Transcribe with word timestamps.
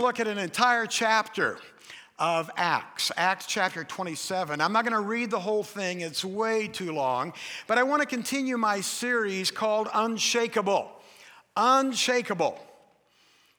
to 0.00 0.06
look 0.06 0.18
at 0.20 0.26
an 0.26 0.38
entire 0.38 0.86
chapter 0.86 1.58
of 2.18 2.50
Acts, 2.56 3.12
Acts 3.18 3.44
chapter 3.46 3.84
27. 3.84 4.58
I'm 4.60 4.72
not 4.72 4.84
going 4.84 4.94
to 4.94 5.06
read 5.06 5.30
the 5.30 5.40
whole 5.40 5.62
thing, 5.62 6.00
it's 6.00 6.24
way 6.24 6.68
too 6.68 6.92
long, 6.92 7.34
but 7.66 7.76
I 7.76 7.82
want 7.82 8.00
to 8.00 8.06
continue 8.06 8.56
my 8.56 8.80
series 8.80 9.50
called 9.50 9.88
Unshakable. 9.92 10.90
Unshakable. 11.54 12.58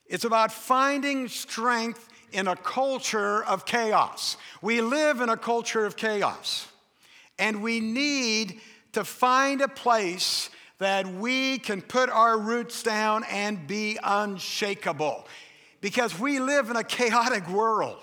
It's 0.07 0.25
about 0.25 0.51
finding 0.51 1.27
strength 1.27 2.09
in 2.31 2.47
a 2.47 2.55
culture 2.55 3.43
of 3.43 3.65
chaos. 3.65 4.37
We 4.63 4.81
live 4.81 5.21
in 5.21 5.29
a 5.29 5.37
culture 5.37 5.85
of 5.85 5.95
chaos, 5.95 6.67
and 7.37 7.61
we 7.61 7.79
need 7.79 8.61
to 8.93 9.03
find 9.03 9.61
a 9.61 9.67
place 9.67 10.49
that 10.79 11.05
we 11.05 11.59
can 11.59 11.83
put 11.83 12.09
our 12.09 12.39
roots 12.39 12.81
down 12.81 13.23
and 13.25 13.67
be 13.67 13.99
unshakable 14.03 15.27
because 15.81 16.17
we 16.17 16.39
live 16.39 16.69
in 16.69 16.77
a 16.77 16.83
chaotic 16.83 17.49
world. 17.49 17.99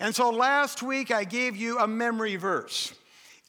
And 0.00 0.14
so 0.14 0.30
last 0.30 0.82
week 0.82 1.10
I 1.10 1.24
gave 1.24 1.56
you 1.56 1.78
a 1.78 1.86
memory 1.86 2.36
verse. 2.36 2.94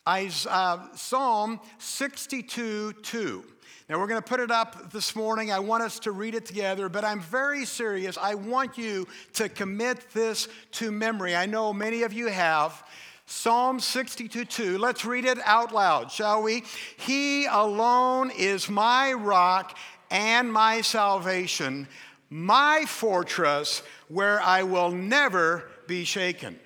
Uh, 0.05 0.79
Psalm 0.95 1.59
62 1.79 2.93
2. 2.93 3.43
Now, 3.87 3.99
we're 3.99 4.07
going 4.07 4.21
to 4.21 4.27
put 4.27 4.39
it 4.39 4.49
up 4.49 4.91
this 4.91 5.15
morning. 5.15 5.51
I 5.51 5.59
want 5.59 5.83
us 5.83 5.99
to 5.99 6.11
read 6.11 6.33
it 6.33 6.47
together, 6.47 6.89
but 6.89 7.05
I'm 7.05 7.19
very 7.19 7.65
serious. 7.65 8.17
I 8.17 8.33
want 8.33 8.79
you 8.79 9.07
to 9.33 9.47
commit 9.47 10.11
this 10.11 10.47
to 10.71 10.91
memory. 10.91 11.35
I 11.35 11.45
know 11.45 11.71
many 11.71 12.01
of 12.01 12.11
you 12.11 12.27
have. 12.27 12.83
Psalm 13.27 13.79
62 13.79 14.45
2. 14.45 14.77
Let's 14.79 15.05
read 15.05 15.25
it 15.25 15.37
out 15.45 15.71
loud, 15.71 16.11
shall 16.11 16.41
we? 16.41 16.63
He 16.97 17.45
alone 17.45 18.31
is 18.31 18.69
my 18.69 19.13
rock 19.13 19.77
and 20.09 20.51
my 20.51 20.81
salvation, 20.81 21.87
my 22.29 22.85
fortress 22.87 23.83
where 24.07 24.41
I 24.41 24.63
will 24.63 24.91
never 24.91 25.69
be 25.87 26.03
shaken. 26.03 26.59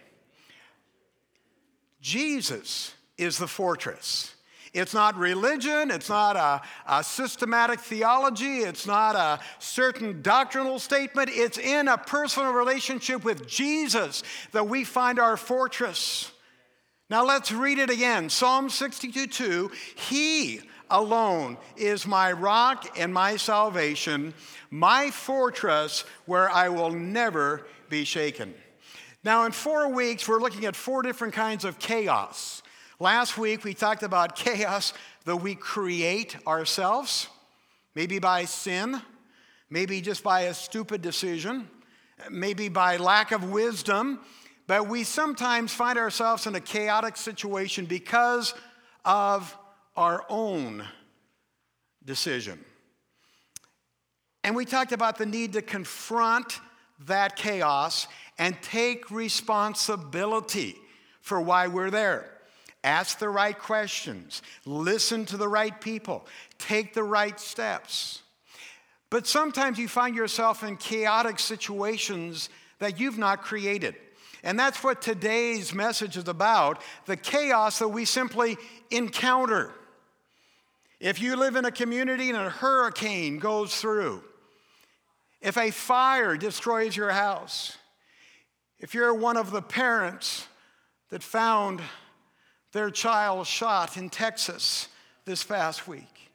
Jesus 2.02 2.94
is 3.18 3.38
the 3.38 3.48
fortress. 3.48 4.34
It's 4.74 4.94
not 4.94 5.18
religion, 5.18 5.90
it's 5.90 6.10
not 6.10 6.36
a, 6.36 6.62
a, 6.88 7.04
systematic 7.04 7.80
theology, 7.80 8.60
it's 8.60 8.86
not 8.86 9.16
a 9.16 9.40
certain 9.58 10.22
doctrinal 10.22 10.78
statement. 10.78 11.30
It's 11.34 11.58
in 11.58 11.88
a 11.88 11.98
personal 11.98 12.54
relationship 12.54 13.24
with 13.24 13.48
Jesus 13.48 14.22
that 14.52 14.68
we 14.68 14.84
find 14.84 15.20
our 15.20 15.38
fortress. 15.38 16.32
Now 17.10 17.26
let's 17.26 17.52
read 17.52 17.80
it 17.80 17.90
again 17.90 18.30
Psalm 18.30 18.70
62 18.70 19.28
2. 19.28 19.72
He 19.96 20.62
alone 20.90 21.58
is 21.78 22.06
my 22.06 22.32
rock 22.32 22.98
and 22.98 23.14
my 23.14 23.36
salvation, 23.36 24.34
my 24.72 25.12
fortress 25.12 26.06
where 26.26 26.50
I 26.50 26.70
will 26.70 26.92
never 26.92 27.66
be 27.90 28.04
shaken. 28.04 28.54
Now, 29.24 29.46
in 29.46 29.52
four 29.52 29.90
weeks, 29.90 30.28
we're 30.28 30.40
looking 30.40 30.66
at 30.66 30.76
four 30.76 31.02
different 31.02 31.34
kinds 31.34 31.66
of 31.66 31.80
chaos. 31.80 32.64
Last 33.00 33.38
week, 33.38 33.64
we 33.64 33.74
talked 33.74 34.04
about 34.04 34.36
chaos 34.36 34.94
that 35.26 35.38
we 35.38 35.56
create 35.56 36.38
ourselves, 36.48 37.28
maybe 37.96 38.20
by 38.20 38.46
sin, 38.46 39.02
maybe 39.70 40.02
just 40.02 40.24
by 40.24 40.42
a 40.42 40.54
stupid 40.54 41.02
decision, 41.02 41.70
maybe 42.30 42.70
by 42.70 42.98
lack 42.98 43.32
of 43.32 43.52
wisdom, 43.52 44.20
but 44.68 44.88
we 44.88 45.04
sometimes 45.04 45.74
find 45.74 45.98
ourselves 45.98 46.46
in 46.46 46.56
a 46.56 46.60
chaotic 46.60 47.18
situation 47.18 47.86
because 47.86 48.54
of 49.04 49.58
our 50.00 50.24
own 50.30 50.82
decision. 52.06 52.58
And 54.46 54.56
we 54.56 54.64
talked 54.64 54.94
about 54.94 55.18
the 55.18 55.26
need 55.26 55.52
to 55.54 55.62
confront 55.62 56.62
that 57.06 57.36
chaos 57.36 58.08
and 58.38 58.56
take 58.62 59.12
responsibility 59.12 60.78
for 61.20 61.42
why 61.42 61.68
we're 61.68 61.92
there. 61.92 62.32
Ask 62.82 63.20
the 63.20 63.28
right 63.28 63.60
questions, 63.60 64.42
listen 64.66 65.26
to 65.26 65.36
the 65.36 65.50
right 65.50 65.80
people, 65.82 66.26
take 66.58 66.94
the 66.94 67.04
right 67.04 67.38
steps. 67.38 68.22
But 69.10 69.28
sometimes 69.28 69.78
you 69.78 69.90
find 69.90 70.16
yourself 70.16 70.64
in 70.64 70.78
chaotic 70.78 71.40
situations 71.40 72.48
that 72.80 73.02
you've 73.02 73.18
not 73.18 73.42
created. 73.42 73.96
And 74.46 74.58
that's 74.58 74.82
what 74.82 75.02
today's 75.02 75.74
message 75.74 76.16
is 76.16 76.30
about 76.30 76.82
the 77.06 77.18
chaos 77.18 77.80
that 77.80 77.90
we 77.90 78.06
simply 78.06 78.56
encounter. 78.92 79.74
If 81.00 81.22
you 81.22 81.36
live 81.36 81.56
in 81.56 81.66
a 81.66 81.72
community 81.72 82.30
and 82.30 82.38
a 82.38 82.50
hurricane 82.50 83.40
goes 83.40 83.76
through, 83.76 84.24
if 85.42 85.58
a 85.58 85.72
fire 85.72 86.36
destroys 86.36 86.96
your 86.96 87.12
house, 87.12 87.78
if 88.80 88.94
you're 88.94 89.14
one 89.14 89.38
of 89.38 89.52
the 89.52 89.62
parents 89.62 90.48
that 91.10 91.24
found 91.24 91.82
their 92.72 92.90
child 92.90 93.48
shot 93.48 93.98
in 93.98 94.10
Texas 94.10 94.88
this 95.26 95.44
past 95.44 95.88
week. 95.88 96.32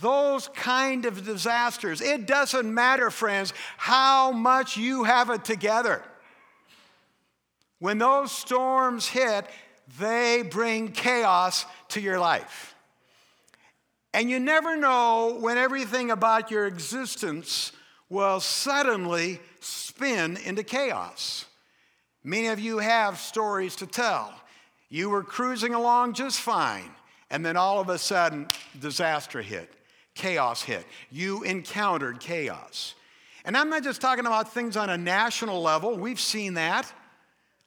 Those 0.00 0.48
kind 0.48 1.04
of 1.04 1.24
disasters, 1.24 2.00
it 2.00 2.26
doesn't 2.26 2.72
matter, 2.72 3.10
friends, 3.10 3.52
how 3.76 4.32
much 4.32 4.76
you 4.76 5.04
have 5.04 5.30
it 5.30 5.44
together. 5.44 6.02
When 7.78 7.98
those 7.98 8.32
storms 8.32 9.06
hit, 9.06 9.46
they 9.98 10.42
bring 10.42 10.90
chaos 10.92 11.66
to 11.88 12.00
your 12.00 12.18
life. 12.18 12.73
And 14.14 14.30
you 14.30 14.38
never 14.38 14.76
know 14.76 15.38
when 15.40 15.58
everything 15.58 16.12
about 16.12 16.48
your 16.48 16.68
existence 16.68 17.72
will 18.08 18.38
suddenly 18.38 19.40
spin 19.58 20.36
into 20.36 20.62
chaos. 20.62 21.46
Many 22.22 22.46
of 22.46 22.60
you 22.60 22.78
have 22.78 23.18
stories 23.18 23.74
to 23.76 23.88
tell. 23.88 24.32
You 24.88 25.10
were 25.10 25.24
cruising 25.24 25.74
along 25.74 26.14
just 26.14 26.38
fine, 26.38 26.90
and 27.28 27.44
then 27.44 27.56
all 27.56 27.80
of 27.80 27.88
a 27.88 27.98
sudden, 27.98 28.46
disaster 28.80 29.42
hit, 29.42 29.68
chaos 30.14 30.62
hit. 30.62 30.86
You 31.10 31.42
encountered 31.42 32.20
chaos. 32.20 32.94
And 33.44 33.56
I'm 33.56 33.68
not 33.68 33.82
just 33.82 34.00
talking 34.00 34.26
about 34.26 34.54
things 34.54 34.76
on 34.76 34.90
a 34.90 34.96
national 34.96 35.60
level, 35.60 35.98
we've 35.98 36.20
seen 36.20 36.54
that 36.54 36.90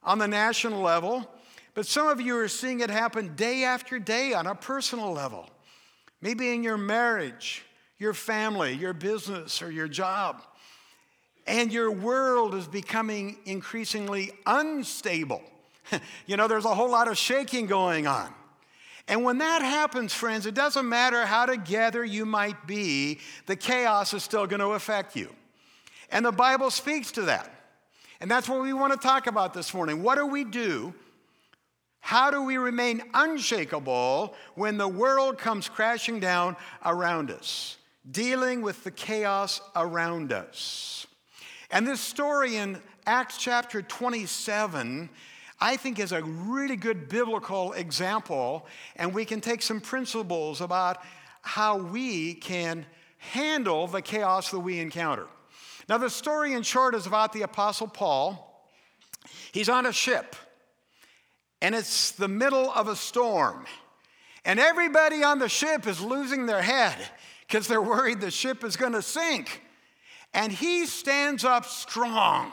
on 0.01 0.17
the 0.17 0.29
national 0.29 0.81
level, 0.81 1.29
but 1.73 1.85
some 1.85 2.07
of 2.07 2.21
you 2.21 2.37
are 2.37 2.47
seeing 2.47 2.79
it 2.79 2.89
happen 2.89 3.35
day 3.35 3.65
after 3.65 3.99
day 3.99 4.33
on 4.33 4.47
a 4.47 4.55
personal 4.55 5.11
level. 5.11 5.49
Maybe 6.21 6.53
in 6.53 6.63
your 6.63 6.77
marriage, 6.77 7.63
your 7.97 8.13
family, 8.13 8.73
your 8.73 8.93
business, 8.93 9.61
or 9.61 9.71
your 9.71 9.87
job. 9.87 10.41
And 11.45 11.71
your 11.71 11.91
world 11.91 12.55
is 12.55 12.67
becoming 12.67 13.37
increasingly 13.45 14.31
unstable. 14.45 15.41
you 16.25 16.37
know, 16.37 16.47
there's 16.47 16.65
a 16.65 16.75
whole 16.75 16.91
lot 16.91 17.07
of 17.07 17.17
shaking 17.17 17.67
going 17.67 18.07
on. 18.07 18.33
And 19.07 19.23
when 19.23 19.37
that 19.37 19.61
happens, 19.61 20.13
friends, 20.13 20.45
it 20.45 20.53
doesn't 20.53 20.87
matter 20.87 21.25
how 21.25 21.45
together 21.45 22.03
you 22.03 22.25
might 22.25 22.67
be, 22.67 23.19
the 23.45 23.55
chaos 23.55 24.13
is 24.13 24.21
still 24.21 24.45
going 24.47 24.59
to 24.59 24.71
affect 24.71 25.15
you. 25.15 25.33
And 26.11 26.25
the 26.25 26.31
Bible 26.31 26.69
speaks 26.69 27.11
to 27.13 27.21
that. 27.23 27.53
And 28.19 28.29
that's 28.29 28.49
what 28.49 28.61
we 28.61 28.73
want 28.73 28.93
to 28.93 28.99
talk 28.99 29.27
about 29.27 29.53
this 29.53 29.73
morning. 29.73 30.03
What 30.03 30.15
do 30.15 30.25
we 30.25 30.43
do? 30.43 30.93
How 31.99 32.31
do 32.31 32.41
we 32.41 32.57
remain 32.57 33.03
unshakable 33.13 34.33
when 34.55 34.77
the 34.77 34.87
world 34.87 35.37
comes 35.37 35.67
crashing 35.67 36.19
down 36.19 36.55
around 36.85 37.31
us, 37.31 37.77
dealing 38.09 38.61
with 38.61 38.83
the 38.83 38.91
chaos 38.91 39.61
around 39.75 40.31
us? 40.31 41.07
And 41.69 41.85
this 41.85 41.99
story 41.99 42.55
in 42.55 42.81
Acts 43.05 43.37
chapter 43.37 43.81
27 43.81 45.09
I 45.59 45.75
think 45.75 45.99
is 45.99 46.11
a 46.11 46.21
really 46.23 46.75
good 46.75 47.09
biblical 47.09 47.73
example, 47.73 48.67
and 48.95 49.13
we 49.13 49.25
can 49.25 49.41
take 49.41 49.61
some 49.61 49.81
principles 49.81 50.61
about 50.61 51.01
how 51.41 51.77
we 51.77 52.35
can 52.35 52.85
handle 53.17 53.87
the 53.87 54.01
chaos 54.01 54.51
that 54.51 54.59
we 54.59 54.79
encounter. 54.79 55.27
Now, 55.89 55.97
the 55.97 56.09
story 56.09 56.53
in 56.53 56.61
short 56.63 56.93
is 56.93 57.07
about 57.07 57.33
the 57.33 57.41
Apostle 57.41 57.87
Paul. 57.87 58.69
He's 59.51 59.69
on 59.69 59.85
a 59.85 59.91
ship, 59.91 60.35
and 61.61 61.73
it's 61.75 62.11
the 62.11 62.27
middle 62.27 62.71
of 62.71 62.87
a 62.87 62.95
storm. 62.95 63.65
And 64.45 64.59
everybody 64.59 65.23
on 65.23 65.39
the 65.39 65.49
ship 65.49 65.87
is 65.87 66.01
losing 66.01 66.45
their 66.45 66.61
head 66.61 66.95
because 67.47 67.67
they're 67.67 67.81
worried 67.81 68.21
the 68.21 68.31
ship 68.31 68.63
is 68.63 68.77
going 68.77 68.93
to 68.93 69.01
sink. 69.01 69.61
And 70.33 70.51
he 70.51 70.85
stands 70.85 71.43
up 71.43 71.65
strong 71.65 72.51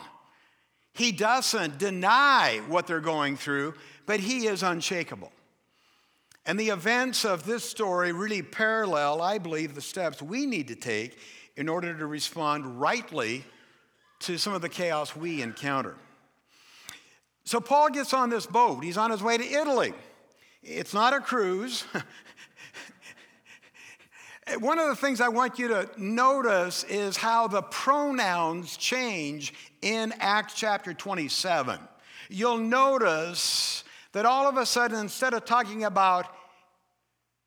he 0.94 1.10
doesn't 1.10 1.78
deny 1.78 2.62
what 2.68 2.86
they're 2.86 3.00
going 3.00 3.36
through, 3.36 3.74
but 4.06 4.20
he 4.20 4.46
is 4.46 4.62
unshakable. 4.62 5.32
And 6.46 6.58
the 6.58 6.68
events 6.68 7.24
of 7.24 7.44
this 7.44 7.68
story 7.68 8.12
really 8.12 8.42
parallel, 8.42 9.20
I 9.20 9.38
believe, 9.38 9.74
the 9.74 9.80
steps 9.80 10.22
we 10.22 10.46
need 10.46 10.68
to 10.68 10.76
take 10.76 11.18
in 11.56 11.68
order 11.68 11.96
to 11.96 12.06
respond 12.06 12.80
rightly 12.80 13.44
to 14.20 14.38
some 14.38 14.54
of 14.54 14.62
the 14.62 14.68
chaos 14.68 15.16
we 15.16 15.42
encounter. 15.42 15.96
So 17.44 17.60
Paul 17.60 17.90
gets 17.90 18.14
on 18.14 18.30
this 18.30 18.46
boat. 18.46 18.82
He's 18.82 18.96
on 18.96 19.10
his 19.10 19.22
way 19.22 19.36
to 19.36 19.44
Italy. 19.44 19.92
It's 20.62 20.94
not 20.94 21.12
a 21.12 21.20
cruise. 21.20 21.84
One 24.58 24.78
of 24.78 24.88
the 24.88 24.96
things 24.96 25.20
I 25.20 25.28
want 25.28 25.58
you 25.58 25.68
to 25.68 25.88
notice 25.96 26.84
is 26.84 27.16
how 27.16 27.46
the 27.48 27.62
pronouns 27.62 28.76
change 28.76 29.54
in 29.82 30.12
Acts 30.20 30.54
chapter 30.54 30.94
27, 30.94 31.78
you'll 32.28 32.58
notice 32.58 33.84
that 34.12 34.26
all 34.26 34.48
of 34.48 34.56
a 34.56 34.64
sudden, 34.64 34.98
instead 35.00 35.34
of 35.34 35.44
talking 35.44 35.84
about 35.84 36.26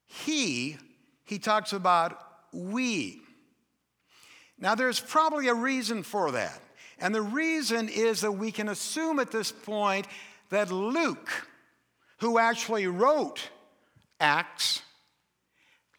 he, 0.05 0.77
he 1.23 1.39
talks 1.39 1.73
about 1.73 2.21
we. 2.51 3.21
Now, 4.59 4.75
there's 4.75 4.99
probably 4.99 5.47
a 5.47 5.53
reason 5.53 6.03
for 6.03 6.31
that. 6.31 6.61
And 6.99 7.13
the 7.13 7.21
reason 7.21 7.89
is 7.89 8.21
that 8.21 8.31
we 8.31 8.51
can 8.51 8.69
assume 8.69 9.19
at 9.19 9.31
this 9.31 9.51
point 9.51 10.07
that 10.49 10.71
Luke, 10.71 11.29
who 12.19 12.39
actually 12.39 12.87
wrote 12.87 13.49
Acts, 14.19 14.81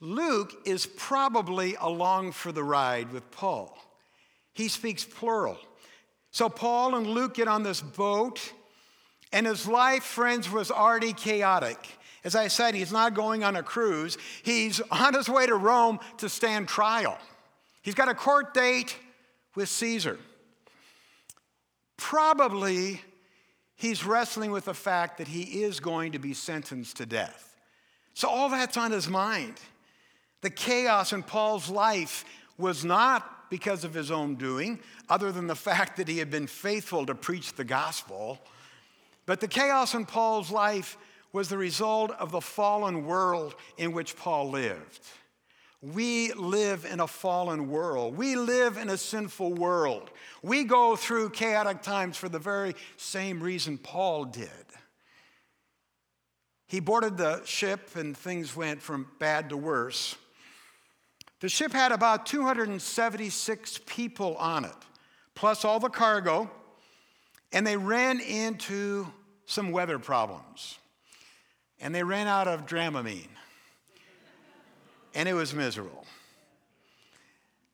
Luke 0.00 0.54
is 0.64 0.86
probably 0.86 1.76
along 1.80 2.32
for 2.32 2.52
the 2.52 2.62
ride 2.62 3.12
with 3.12 3.30
Paul. 3.30 3.76
He 4.52 4.68
speaks 4.68 5.04
plural. 5.04 5.58
So 6.30 6.48
Paul 6.48 6.94
and 6.94 7.06
Luke 7.06 7.34
get 7.34 7.48
on 7.48 7.62
this 7.62 7.80
boat, 7.80 8.52
and 9.32 9.46
his 9.46 9.66
life, 9.66 10.02
friends, 10.02 10.50
was 10.50 10.70
already 10.70 11.12
chaotic. 11.12 11.78
As 12.24 12.34
I 12.34 12.48
said, 12.48 12.74
he's 12.74 12.92
not 12.92 13.14
going 13.14 13.44
on 13.44 13.56
a 13.56 13.62
cruise, 13.62 14.18
he's 14.42 14.80
on 14.90 15.14
his 15.14 15.28
way 15.28 15.46
to 15.46 15.54
Rome 15.54 16.00
to 16.18 16.28
stand 16.28 16.68
trial. 16.68 17.16
He's 17.82 17.94
got 17.94 18.08
a 18.08 18.14
court 18.14 18.52
date 18.52 18.96
with 19.54 19.68
Caesar. 19.68 20.18
Probably 21.98 23.02
he's 23.76 24.04
wrestling 24.04 24.50
with 24.50 24.64
the 24.64 24.74
fact 24.74 25.18
that 25.18 25.28
he 25.28 25.62
is 25.62 25.80
going 25.80 26.12
to 26.12 26.18
be 26.18 26.32
sentenced 26.32 26.96
to 26.96 27.06
death. 27.06 27.54
So 28.14 28.28
all 28.28 28.48
that's 28.48 28.76
on 28.76 28.90
his 28.90 29.08
mind. 29.08 29.60
The 30.40 30.50
chaos 30.50 31.12
in 31.12 31.22
Paul's 31.22 31.68
life 31.68 32.24
was 32.56 32.84
not 32.84 33.50
because 33.50 33.84
of 33.84 33.94
his 33.94 34.10
own 34.10 34.36
doing, 34.36 34.78
other 35.08 35.32
than 35.32 35.46
the 35.46 35.54
fact 35.54 35.96
that 35.96 36.08
he 36.08 36.18
had 36.18 36.30
been 36.30 36.46
faithful 36.46 37.06
to 37.06 37.14
preach 37.14 37.54
the 37.54 37.64
gospel. 37.64 38.38
But 39.26 39.40
the 39.40 39.48
chaos 39.48 39.94
in 39.94 40.06
Paul's 40.06 40.50
life 40.50 40.96
was 41.32 41.48
the 41.48 41.58
result 41.58 42.10
of 42.12 42.30
the 42.30 42.40
fallen 42.40 43.04
world 43.06 43.54
in 43.76 43.92
which 43.92 44.16
Paul 44.16 44.50
lived. 44.50 45.00
We 45.80 46.32
live 46.32 46.84
in 46.84 46.98
a 46.98 47.06
fallen 47.06 47.70
world. 47.70 48.16
We 48.16 48.34
live 48.34 48.76
in 48.76 48.88
a 48.88 48.96
sinful 48.96 49.54
world. 49.54 50.10
We 50.42 50.64
go 50.64 50.96
through 50.96 51.30
chaotic 51.30 51.82
times 51.82 52.16
for 52.16 52.28
the 52.28 52.40
very 52.40 52.74
same 52.96 53.40
reason 53.40 53.78
Paul 53.78 54.24
did. 54.24 54.50
He 56.66 56.80
boarded 56.80 57.16
the 57.16 57.42
ship 57.44 57.94
and 57.94 58.16
things 58.16 58.56
went 58.56 58.82
from 58.82 59.06
bad 59.18 59.50
to 59.50 59.56
worse. 59.56 60.16
The 61.40 61.48
ship 61.48 61.72
had 61.72 61.92
about 61.92 62.26
276 62.26 63.80
people 63.86 64.36
on 64.36 64.64
it, 64.64 64.74
plus 65.36 65.64
all 65.64 65.78
the 65.78 65.88
cargo, 65.88 66.50
and 67.52 67.64
they 67.64 67.76
ran 67.76 68.20
into 68.20 69.06
some 69.46 69.70
weather 69.70 70.00
problems. 70.00 70.78
And 71.80 71.94
they 71.94 72.02
ran 72.02 72.26
out 72.26 72.48
of 72.48 72.66
Dramamine. 72.66 73.28
And 75.14 75.28
it 75.28 75.34
was 75.34 75.54
miserable. 75.54 76.06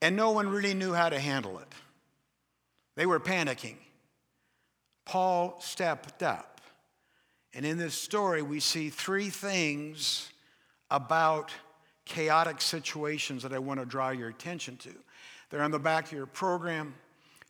And 0.00 0.16
no 0.16 0.32
one 0.32 0.48
really 0.48 0.74
knew 0.74 0.92
how 0.92 1.08
to 1.08 1.18
handle 1.18 1.58
it. 1.58 1.68
They 2.96 3.06
were 3.06 3.20
panicking. 3.20 3.76
Paul 5.04 5.58
stepped 5.60 6.22
up. 6.22 6.60
And 7.52 7.64
in 7.64 7.78
this 7.78 7.94
story, 7.94 8.42
we 8.42 8.60
see 8.60 8.90
three 8.90 9.30
things 9.30 10.30
about 10.90 11.52
chaotic 12.04 12.60
situations 12.60 13.42
that 13.42 13.52
I 13.52 13.58
want 13.58 13.80
to 13.80 13.86
draw 13.86 14.10
your 14.10 14.28
attention 14.28 14.76
to. 14.78 14.90
They're 15.50 15.62
on 15.62 15.70
the 15.70 15.78
back 15.78 16.06
of 16.06 16.12
your 16.12 16.26
program. 16.26 16.94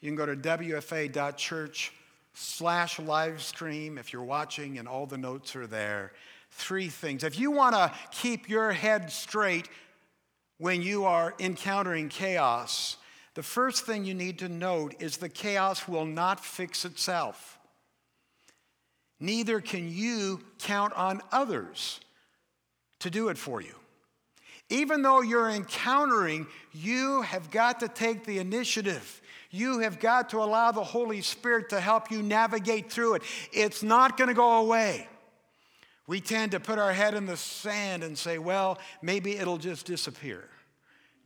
You 0.00 0.08
can 0.08 0.16
go 0.16 0.26
to 0.26 0.36
wfa.church 0.36 1.92
slash 2.34 2.98
live 2.98 3.42
stream 3.42 3.96
if 3.96 4.12
you're 4.12 4.22
watching, 4.22 4.78
and 4.78 4.86
all 4.86 5.06
the 5.06 5.18
notes 5.18 5.56
are 5.56 5.66
there. 5.66 6.12
Three 6.56 6.88
things. 6.88 7.24
If 7.24 7.38
you 7.38 7.50
want 7.50 7.74
to 7.74 7.92
keep 8.10 8.48
your 8.48 8.72
head 8.72 9.10
straight 9.10 9.68
when 10.58 10.82
you 10.82 11.04
are 11.04 11.34
encountering 11.40 12.08
chaos, 12.08 12.96
the 13.34 13.42
first 13.42 13.84
thing 13.84 14.04
you 14.04 14.14
need 14.14 14.38
to 14.38 14.48
note 14.48 14.94
is 15.00 15.16
the 15.16 15.28
chaos 15.28 15.88
will 15.88 16.06
not 16.06 16.44
fix 16.44 16.84
itself. 16.84 17.58
Neither 19.18 19.60
can 19.60 19.90
you 19.90 20.40
count 20.58 20.92
on 20.94 21.22
others 21.32 22.00
to 23.00 23.10
do 23.10 23.28
it 23.28 23.36
for 23.36 23.60
you. 23.60 23.74
Even 24.70 25.02
though 25.02 25.20
you're 25.20 25.50
encountering, 25.50 26.46
you 26.72 27.22
have 27.22 27.50
got 27.50 27.80
to 27.80 27.88
take 27.88 28.24
the 28.24 28.38
initiative. 28.38 29.20
You 29.50 29.80
have 29.80 29.98
got 29.98 30.30
to 30.30 30.38
allow 30.38 30.72
the 30.72 30.84
Holy 30.84 31.20
Spirit 31.20 31.68
to 31.70 31.80
help 31.80 32.10
you 32.10 32.22
navigate 32.22 32.90
through 32.90 33.16
it. 33.16 33.22
It's 33.52 33.82
not 33.82 34.16
going 34.16 34.28
to 34.28 34.34
go 34.34 34.60
away. 34.60 35.08
We 36.06 36.20
tend 36.20 36.52
to 36.52 36.60
put 36.60 36.78
our 36.78 36.92
head 36.92 37.14
in 37.14 37.26
the 37.26 37.36
sand 37.36 38.04
and 38.04 38.16
say, 38.16 38.38
well, 38.38 38.78
maybe 39.00 39.36
it'll 39.36 39.58
just 39.58 39.86
disappear. 39.86 40.44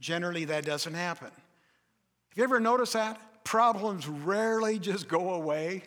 Generally, 0.01 0.47
that 0.47 0.65
doesn't 0.65 0.95
happen. 0.95 1.31
Have 1.31 2.37
you 2.37 2.45
ever 2.45 2.61
noticed 2.61 2.93
that? 2.93 3.21
Problems 3.43 4.07
rarely 4.07 4.79
just 4.79 5.09
go 5.09 5.35
away. 5.35 5.83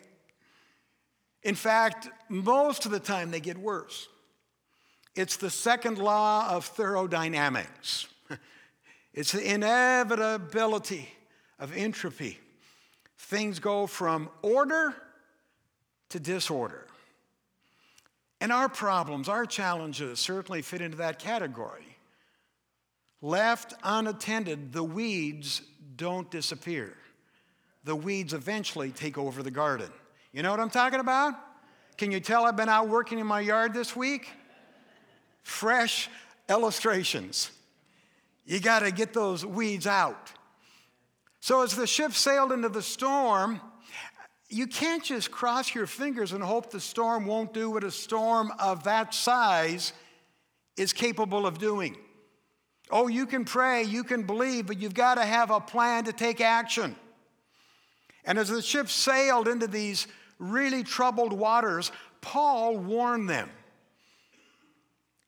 In 1.42 1.54
fact, 1.54 2.08
most 2.28 2.84
of 2.84 2.92
the 2.92 3.00
time 3.00 3.30
they 3.30 3.40
get 3.40 3.56
worse. 3.56 4.08
It's 5.14 5.36
the 5.36 5.50
second 5.50 5.98
law 5.98 6.48
of 6.50 6.64
thermodynamics. 6.66 8.06
It's 9.14 9.32
the 9.32 9.46
inevitability 9.54 11.06
of 11.58 11.76
entropy. 11.76 12.38
Things 13.18 13.58
go 13.58 13.86
from 13.86 14.30
order 14.40 14.94
to 16.08 16.18
disorder. 16.18 16.86
And 18.42 18.52
our 18.52 18.68
problems, 18.68 19.28
our 19.28 19.46
challenges 19.46 20.18
certainly 20.18 20.60
fit 20.60 20.80
into 20.82 20.98
that 20.98 21.18
category. 21.18 21.96
Left 23.20 23.72
unattended, 23.82 24.72
the 24.72 24.82
weeds 24.82 25.62
don't 25.96 26.30
disappear. 26.30 26.92
The 27.84 27.96
weeds 27.96 28.34
eventually 28.34 28.90
take 28.90 29.16
over 29.16 29.42
the 29.42 29.50
garden. 29.50 29.90
You 30.32 30.42
know 30.42 30.50
what 30.50 30.60
I'm 30.60 30.70
talking 30.70 31.00
about? 31.00 31.34
Can 31.96 32.10
you 32.10 32.20
tell 32.20 32.44
I've 32.44 32.56
been 32.56 32.68
out 32.68 32.88
working 32.88 33.20
in 33.20 33.26
my 33.26 33.40
yard 33.40 33.72
this 33.72 33.96
week? 33.96 34.28
fresh 35.42 36.08
illustrations. 36.48 37.50
You 38.44 38.60
got 38.60 38.80
to 38.80 38.90
get 38.90 39.12
those 39.12 39.44
weeds 39.44 39.86
out. 39.86 40.32
So, 41.40 41.62
as 41.62 41.74
the 41.74 41.86
ship 41.86 42.12
sailed 42.12 42.52
into 42.52 42.68
the 42.68 42.82
storm, 42.82 43.60
you 44.52 44.66
can't 44.66 45.02
just 45.02 45.30
cross 45.30 45.74
your 45.74 45.86
fingers 45.86 46.32
and 46.32 46.42
hope 46.42 46.70
the 46.70 46.80
storm 46.80 47.26
won't 47.26 47.54
do 47.54 47.70
what 47.70 47.84
a 47.84 47.90
storm 47.90 48.52
of 48.58 48.84
that 48.84 49.14
size 49.14 49.92
is 50.76 50.92
capable 50.92 51.46
of 51.46 51.58
doing. 51.58 51.96
Oh, 52.90 53.08
you 53.08 53.26
can 53.26 53.44
pray, 53.44 53.82
you 53.82 54.04
can 54.04 54.24
believe, 54.24 54.66
but 54.66 54.78
you've 54.78 54.94
got 54.94 55.14
to 55.14 55.24
have 55.24 55.50
a 55.50 55.60
plan 55.60 56.04
to 56.04 56.12
take 56.12 56.40
action. 56.40 56.94
And 58.24 58.38
as 58.38 58.48
the 58.48 58.60
ship 58.60 58.88
sailed 58.88 59.48
into 59.48 59.66
these 59.66 60.06
really 60.38 60.82
troubled 60.82 61.32
waters, 61.32 61.90
Paul 62.20 62.76
warned 62.76 63.30
them. 63.30 63.48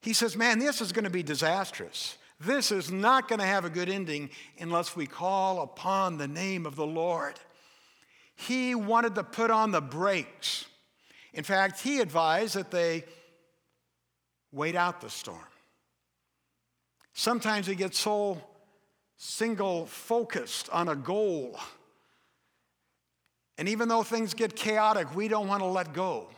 He 0.03 0.13
says, 0.13 0.37
Man, 0.37 0.59
this 0.59 0.83
is 0.83 0.93
going 0.93 1.05
to 1.05 1.11
be 1.11 1.23
disastrous. 1.23 2.19
This 2.39 2.71
is 2.71 2.91
not 2.91 3.29
going 3.29 3.39
to 3.39 3.47
have 3.47 3.65
a 3.65 3.71
good 3.71 3.89
ending 3.89 4.29
unless 4.61 4.95
we 4.95 5.07
call 5.07 5.63
upon 5.63 6.19
the 6.19 6.29
name 6.29 6.67
of 6.67 6.77
the 6.77 6.87
Lord. 6.87 7.41
He 8.37 8.75
wanted 8.75 9.15
to 9.15 9.25
put 9.25 9.51
on 9.51 9.71
the 9.71 9.81
brakes. 9.81 10.67
In 11.33 11.45
fact, 11.45 11.81
he 11.81 12.01
advised 12.01 12.55
that 12.55 12.71
they 12.71 13.05
wait 14.53 14.77
out 14.77 15.01
the 15.01 15.11
storm. 15.11 15.39
Sometimes 17.13 17.69
we 17.69 17.75
get 17.75 17.95
so 17.95 18.41
single 19.17 19.87
focused 19.87 20.69
on 20.71 20.89
a 20.89 20.97
goal. 20.97 21.59
And 23.57 23.69
even 23.69 23.89
though 23.89 24.03
things 24.03 24.35
get 24.35 24.57
chaotic, 24.57 25.15
we 25.15 25.29
don't 25.29 25.47
want 25.47 25.63
to 25.63 25.67
let 25.67 25.93
go. 25.93 26.29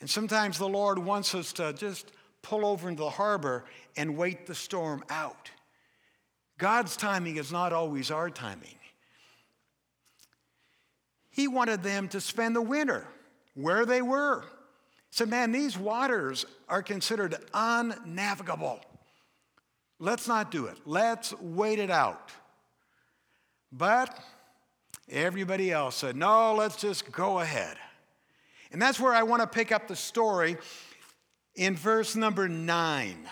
And 0.00 0.08
sometimes 0.08 0.58
the 0.58 0.68
Lord 0.68 0.98
wants 0.98 1.34
us 1.34 1.52
to 1.54 1.72
just 1.72 2.10
pull 2.42 2.64
over 2.66 2.88
into 2.88 3.02
the 3.02 3.10
harbor 3.10 3.64
and 3.96 4.16
wait 4.16 4.46
the 4.46 4.54
storm 4.54 5.04
out. 5.10 5.50
God's 6.56 6.96
timing 6.96 7.36
is 7.36 7.52
not 7.52 7.72
always 7.72 8.10
our 8.10 8.30
timing. 8.30 8.77
He 11.38 11.46
wanted 11.46 11.84
them 11.84 12.08
to 12.08 12.20
spend 12.20 12.56
the 12.56 12.60
winter 12.60 13.06
where 13.54 13.86
they 13.86 14.02
were. 14.02 14.40
He 14.40 14.48
said, 15.12 15.28
Man, 15.28 15.52
these 15.52 15.78
waters 15.78 16.44
are 16.68 16.82
considered 16.82 17.36
unnavigable. 17.54 18.80
Let's 20.00 20.26
not 20.26 20.50
do 20.50 20.66
it. 20.66 20.78
Let's 20.84 21.32
wait 21.40 21.78
it 21.78 21.90
out. 21.90 22.32
But 23.70 24.18
everybody 25.08 25.70
else 25.70 25.94
said, 25.94 26.16
No, 26.16 26.56
let's 26.56 26.74
just 26.74 27.12
go 27.12 27.38
ahead. 27.38 27.76
And 28.72 28.82
that's 28.82 28.98
where 28.98 29.14
I 29.14 29.22
want 29.22 29.40
to 29.40 29.46
pick 29.46 29.70
up 29.70 29.86
the 29.86 29.94
story 29.94 30.56
in 31.54 31.76
verse 31.76 32.16
number 32.16 32.48
nine. 32.48 33.28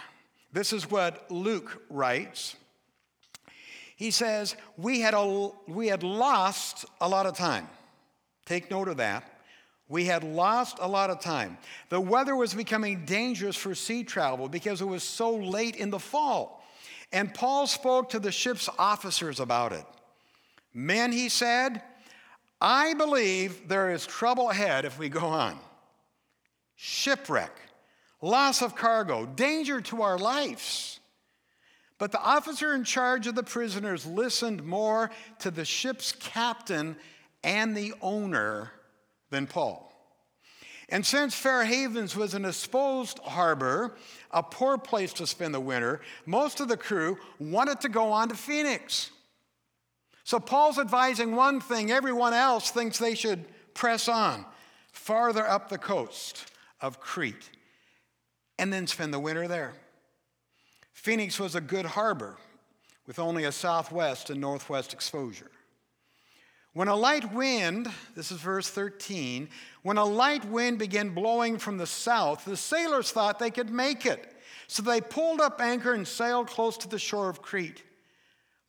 This 0.53 0.73
is 0.73 0.89
what 0.89 1.29
Luke 1.29 1.83
writes. 1.91 2.55
He 3.97 4.13
says, 4.13 4.55
We 4.77 5.01
had, 5.01 5.15
a, 5.15 5.51
we 5.67 5.89
had 5.89 6.05
lost 6.05 6.85
a 7.01 7.09
lot 7.09 7.27
of 7.27 7.37
time. 7.37 7.69
Take 8.47 8.71
note 8.71 8.88
of 8.88 8.97
that. 8.97 9.31
We 9.88 10.07
had 10.07 10.25
lost 10.25 10.79
a 10.81 10.88
lot 10.88 11.11
of 11.11 11.21
time. 11.21 11.59
The 11.91 12.00
weather 12.00 12.35
was 12.35 12.55
becoming 12.55 13.05
dangerous 13.05 13.57
for 13.57 13.75
sea 13.75 14.03
travel 14.03 14.49
because 14.49 14.81
it 14.81 14.87
was 14.87 15.05
so 15.05 15.35
late 15.37 15.76
in 15.76 15.91
the 15.91 15.99
fall. 15.99 16.65
And 17.12 17.33
Paul 17.33 17.67
spoke 17.67 18.11
to 18.11 18.19
the 18.19 18.33
ship's 18.33 18.69
officers 18.79 19.38
about 19.38 19.73
it. 19.73 19.85
Men, 20.75 21.12
he 21.12 21.29
said, 21.29 21.83
I 22.61 22.95
believe 22.95 23.69
there 23.69 23.93
is 23.93 24.07
trouble 24.07 24.50
ahead 24.50 24.85
if 24.85 24.99
we 24.99 25.09
go 25.09 25.26
on. 25.26 25.59
Shipwreck, 26.75 27.53
loss 28.21 28.62
of 28.62 28.75
cargo, 28.75 29.25
danger 29.25 29.81
to 29.83 30.03
our 30.03 30.19
lives. 30.19 31.00
But 31.99 32.12
the 32.12 32.21
officer 32.21 32.75
in 32.75 32.85
charge 32.85 33.26
of 33.26 33.35
the 33.35 33.43
prisoners 33.43 34.05
listened 34.05 34.65
more 34.65 35.11
to 35.38 35.50
the 35.50 35.65
ship's 35.65 36.12
captain 36.12 36.97
and 37.47 37.76
the 37.76 37.95
owner 38.03 38.73
than 39.31 39.47
Paul. 39.47 39.85
And 40.88 41.07
since 41.07 41.35
Fair 41.35 41.65
Havens 41.65 42.15
was 42.15 42.35
an 42.35 42.45
exposed 42.45 43.19
harbor, 43.21 43.97
a 44.31 44.43
poor 44.43 44.76
place 44.76 45.12
to 45.15 45.26
spend 45.26 45.55
the 45.55 45.61
winter, 45.61 46.00
most 46.26 46.61
of 46.61 46.69
the 46.69 46.76
crew 46.76 47.19
wanted 47.38 47.81
to 47.81 47.88
go 47.88 48.12
on 48.12 48.29
to 48.29 48.35
Phoenix. 48.35 49.11
So 50.25 50.38
Paul's 50.38 50.79
advising 50.79 51.35
one 51.35 51.61
thing, 51.61 51.91
everyone 51.91 52.35
else 52.35 52.71
thinks 52.71 52.99
they 52.99 53.15
should 53.15 53.45
press 53.75 54.09
on 54.09 54.45
farther 54.93 55.47
up 55.47 55.69
the 55.69 55.79
coast 55.79 56.50
of 56.81 57.00
Crete 57.00 57.50
and 58.59 58.73
then 58.73 58.87
spend 58.87 59.15
the 59.15 59.21
winter 59.21 59.47
there. 59.47 59.75
Phoenix 60.93 61.38
was 61.38 61.55
a 61.55 61.61
good 61.61 61.85
harbor 61.85 62.38
with 63.07 63.19
only 63.19 63.45
a 63.45 63.53
southwest 63.53 64.31
and 64.31 64.41
northwest 64.41 64.93
exposure. 64.93 65.50
When 66.76 66.88
a 66.88 66.95
light 66.95 67.33
wind, 67.33 67.90
this 68.14 68.30
is 68.30 68.38
verse 68.38 68.68
13, 68.68 69.49
when 69.80 69.97
a 69.97 70.04
light 70.04 70.45
wind 70.45 70.78
began 70.78 71.14
blowing 71.14 71.56
from 71.56 71.78
the 71.78 71.87
south, 71.87 72.45
the 72.45 72.54
sailors 72.54 73.11
thought 73.11 73.38
they 73.38 73.50
could 73.50 73.71
make 73.71 74.04
it. 74.04 74.35
So 74.66 74.83
they 74.83 75.00
pulled 75.00 75.40
up 75.40 75.59
anchor 75.59 75.95
and 75.95 76.06
sailed 76.06 76.49
close 76.49 76.76
to 76.76 76.88
the 76.88 76.99
shore 76.99 77.30
of 77.30 77.40
Crete. 77.40 77.83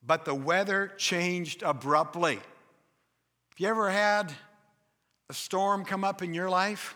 But 0.01 0.23
the 0.23 0.33
weather 0.33 0.93
changed 0.95 1.63
abruptly. 1.63 2.35
Have 2.35 3.57
you 3.57 3.67
ever 3.67 3.89
had 3.89 4.31
a 5.29 5.33
storm 5.33 5.83
come 5.83 6.05
up 6.05 6.21
in 6.21 6.33
your 6.33 6.49
life 6.49 6.95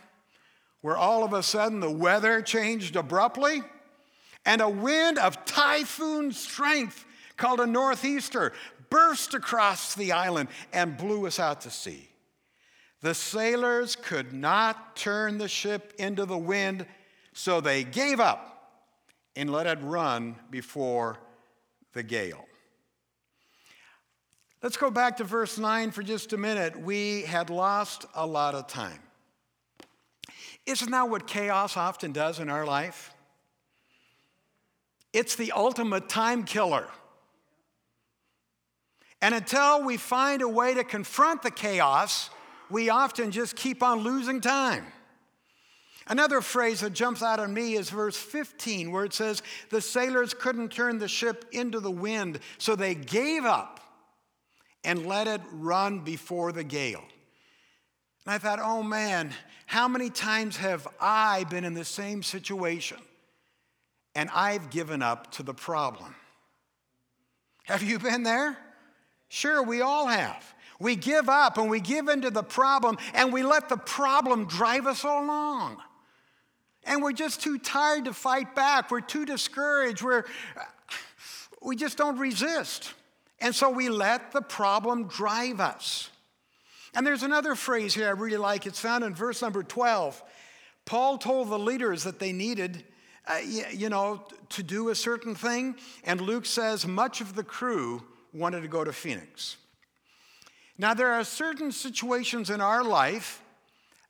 where 0.79 0.95
all 0.95 1.25
of 1.25 1.33
a 1.33 1.43
sudden 1.43 1.81
the 1.81 1.91
weather 1.91 2.41
changed 2.41 2.95
abruptly? 2.95 3.63
And 4.45 4.61
a 4.61 4.69
wind 4.69 5.17
of 5.17 5.43
typhoon 5.43 6.31
strength 6.31 7.03
called 7.35 7.59
a 7.59 7.67
northeaster 7.67 8.53
burst 8.91 9.33
across 9.33 9.95
the 9.95 10.11
island 10.11 10.49
and 10.71 10.97
blew 10.97 11.25
us 11.25 11.39
out 11.39 11.61
to 11.61 11.71
sea. 11.71 12.09
The 13.01 13.15
sailors 13.15 13.95
could 13.95 14.31
not 14.31 14.95
turn 14.95 15.39
the 15.39 15.47
ship 15.47 15.93
into 15.97 16.27
the 16.27 16.37
wind, 16.37 16.85
so 17.33 17.59
they 17.59 17.83
gave 17.83 18.19
up 18.19 18.51
and 19.35 19.51
let 19.51 19.65
it 19.65 19.79
run 19.81 20.35
before 20.51 21.17
the 21.93 22.03
gale. 22.03 22.45
Let's 24.61 24.77
go 24.77 24.91
back 24.91 25.17
to 25.17 25.23
verse 25.23 25.57
9 25.57 25.89
for 25.89 26.03
just 26.03 26.33
a 26.33 26.37
minute. 26.37 26.79
We 26.79 27.23
had 27.23 27.49
lost 27.49 28.05
a 28.13 28.27
lot 28.27 28.53
of 28.53 28.67
time. 28.67 28.99
Isn't 30.67 30.91
that 30.91 31.09
what 31.09 31.25
chaos 31.25 31.75
often 31.75 32.11
does 32.11 32.39
in 32.39 32.49
our 32.49 32.65
life? 32.65 33.15
It's 35.13 35.35
the 35.35 35.51
ultimate 35.53 36.07
time 36.07 36.43
killer. 36.43 36.87
And 39.21 39.35
until 39.35 39.83
we 39.83 39.97
find 39.97 40.41
a 40.41 40.47
way 40.47 40.73
to 40.73 40.83
confront 40.83 41.43
the 41.43 41.51
chaos, 41.51 42.29
we 42.69 42.89
often 42.89 43.31
just 43.31 43.55
keep 43.55 43.83
on 43.83 43.99
losing 43.99 44.41
time. 44.41 44.85
Another 46.07 46.41
phrase 46.41 46.81
that 46.81 46.93
jumps 46.93 47.21
out 47.21 47.39
at 47.39 47.49
me 47.49 47.75
is 47.75 47.89
verse 47.89 48.17
15, 48.17 48.91
where 48.91 49.05
it 49.05 49.13
says, 49.13 49.43
The 49.69 49.81
sailors 49.81 50.33
couldn't 50.33 50.69
turn 50.69 50.97
the 50.97 51.07
ship 51.07 51.45
into 51.51 51.79
the 51.79 51.91
wind, 51.91 52.39
so 52.57 52.75
they 52.75 52.95
gave 52.95 53.45
up 53.45 53.79
and 54.83 55.05
let 55.05 55.27
it 55.27 55.41
run 55.51 55.99
before 55.99 56.51
the 56.51 56.63
gale. 56.63 57.03
And 58.25 58.33
I 58.33 58.37
thought, 58.37 58.59
oh 58.59 58.83
man, 58.83 59.31
how 59.65 59.87
many 59.87 60.09
times 60.09 60.57
have 60.57 60.87
I 60.99 61.45
been 61.45 61.63
in 61.63 61.73
the 61.73 61.85
same 61.85 62.23
situation 62.23 62.97
and 64.15 64.29
I've 64.33 64.69
given 64.69 65.01
up 65.01 65.31
to 65.33 65.43
the 65.43 65.53
problem? 65.53 66.15
Have 67.63 67.83
you 67.83 67.99
been 67.99 68.23
there? 68.23 68.57
Sure, 69.33 69.63
we 69.63 69.79
all 69.79 70.07
have. 70.07 70.53
We 70.77 70.97
give 70.97 71.29
up 71.29 71.57
and 71.57 71.69
we 71.69 71.79
give 71.79 72.09
into 72.09 72.29
the 72.29 72.43
problem 72.43 72.97
and 73.13 73.31
we 73.31 73.43
let 73.43 73.69
the 73.69 73.77
problem 73.77 74.43
drive 74.45 74.85
us 74.85 75.05
along. 75.05 75.77
And 76.83 77.01
we're 77.01 77.13
just 77.13 77.41
too 77.41 77.57
tired 77.57 78.03
to 78.05 78.13
fight 78.13 78.55
back. 78.55 78.91
We're 78.91 78.99
too 78.99 79.23
discouraged. 79.23 80.01
We're, 80.01 80.25
we 81.61 81.77
just 81.77 81.97
don't 81.97 82.17
resist. 82.17 82.93
And 83.39 83.55
so 83.55 83.69
we 83.69 83.87
let 83.87 84.33
the 84.33 84.41
problem 84.41 85.07
drive 85.07 85.61
us. 85.61 86.09
And 86.93 87.07
there's 87.07 87.23
another 87.23 87.55
phrase 87.55 87.93
here 87.93 88.07
I 88.07 88.11
really 88.11 88.35
like. 88.35 88.65
It's 88.65 88.81
found 88.81 89.05
in 89.05 89.15
verse 89.15 89.41
number 89.41 89.63
12. 89.63 90.21
Paul 90.83 91.17
told 91.17 91.47
the 91.47 91.57
leaders 91.57 92.03
that 92.03 92.19
they 92.19 92.33
needed, 92.33 92.83
uh, 93.25 93.37
you 93.71 93.87
know, 93.87 94.25
to 94.49 94.61
do 94.61 94.89
a 94.89 94.95
certain 94.95 95.35
thing. 95.35 95.77
And 96.03 96.19
Luke 96.19 96.45
says 96.45 96.85
much 96.85 97.21
of 97.21 97.33
the 97.33 97.45
crew 97.45 98.03
wanted 98.33 98.61
to 98.61 98.67
go 98.67 98.83
to 98.83 98.93
Phoenix. 98.93 99.57
Now, 100.77 100.93
there 100.93 101.11
are 101.13 101.23
certain 101.23 101.71
situations 101.71 102.49
in 102.49 102.61
our 102.61 102.83
life, 102.83 103.41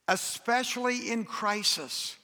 especially 0.07 1.11
in 1.11 1.25
crisis, 1.25 2.15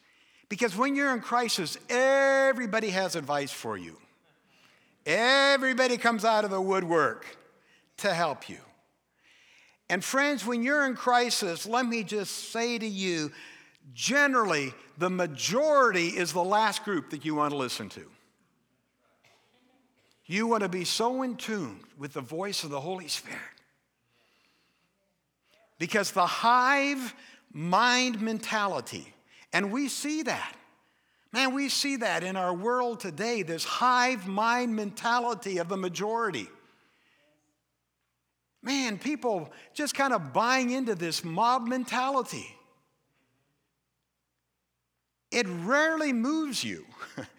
because 0.49 0.75
when 0.75 0.95
you're 0.95 1.13
in 1.13 1.21
crisis, 1.21 1.77
everybody 1.89 2.89
has 2.89 3.15
advice 3.15 3.51
for 3.51 3.77
you. 3.77 3.97
Everybody 5.05 5.97
comes 5.97 6.23
out 6.23 6.45
of 6.45 6.51
the 6.51 6.61
woodwork 6.61 7.25
to 7.97 8.13
help 8.13 8.49
you. 8.49 8.59
And, 9.89 10.03
friends, 10.03 10.45
when 10.45 10.63
you're 10.63 10.85
in 10.85 10.95
crisis, 10.95 11.65
let 11.65 11.85
me 11.85 12.03
just 12.03 12.51
say 12.51 12.77
to 12.77 12.87
you 12.87 13.31
generally, 13.93 14.73
the 14.97 15.09
majority 15.09 16.07
is 16.07 16.33
the 16.33 16.43
last 16.43 16.83
group 16.83 17.09
that 17.11 17.23
you 17.23 17.35
want 17.35 17.51
to 17.51 17.57
listen 17.57 17.89
to. 17.89 18.05
You 20.27 20.45
want 20.45 20.63
to 20.63 20.69
be 20.69 20.83
so 20.83 21.21
in 21.21 21.37
tune 21.37 21.79
with 21.97 22.13
the 22.13 22.21
voice 22.21 22.65
of 22.65 22.69
the 22.69 22.81
Holy 22.81 23.07
Spirit. 23.07 23.39
Because 25.79 26.11
the 26.11 26.25
hive 26.25 27.15
mind 27.53 28.21
mentality, 28.21 29.13
and 29.53 29.71
we 29.71 29.87
see 29.87 30.23
that. 30.23 30.53
Man, 31.31 31.53
we 31.53 31.69
see 31.69 31.97
that 31.97 32.23
in 32.23 32.35
our 32.35 32.53
world 32.53 32.99
today, 32.99 33.41
this 33.41 33.63
hive 33.63 34.27
mind 34.27 34.75
mentality 34.75 35.59
of 35.59 35.69
the 35.69 35.77
majority. 35.77 36.47
Man, 38.61 38.97
people 38.97 39.49
just 39.73 39.93
kind 39.93 40.13
of 40.13 40.33
buying 40.33 40.71
into 40.71 40.93
this 40.93 41.23
mob 41.23 41.67
mentality. 41.67 42.53
It 45.31 45.45
rarely 45.47 46.11
moves 46.11 46.63
you. 46.63 46.85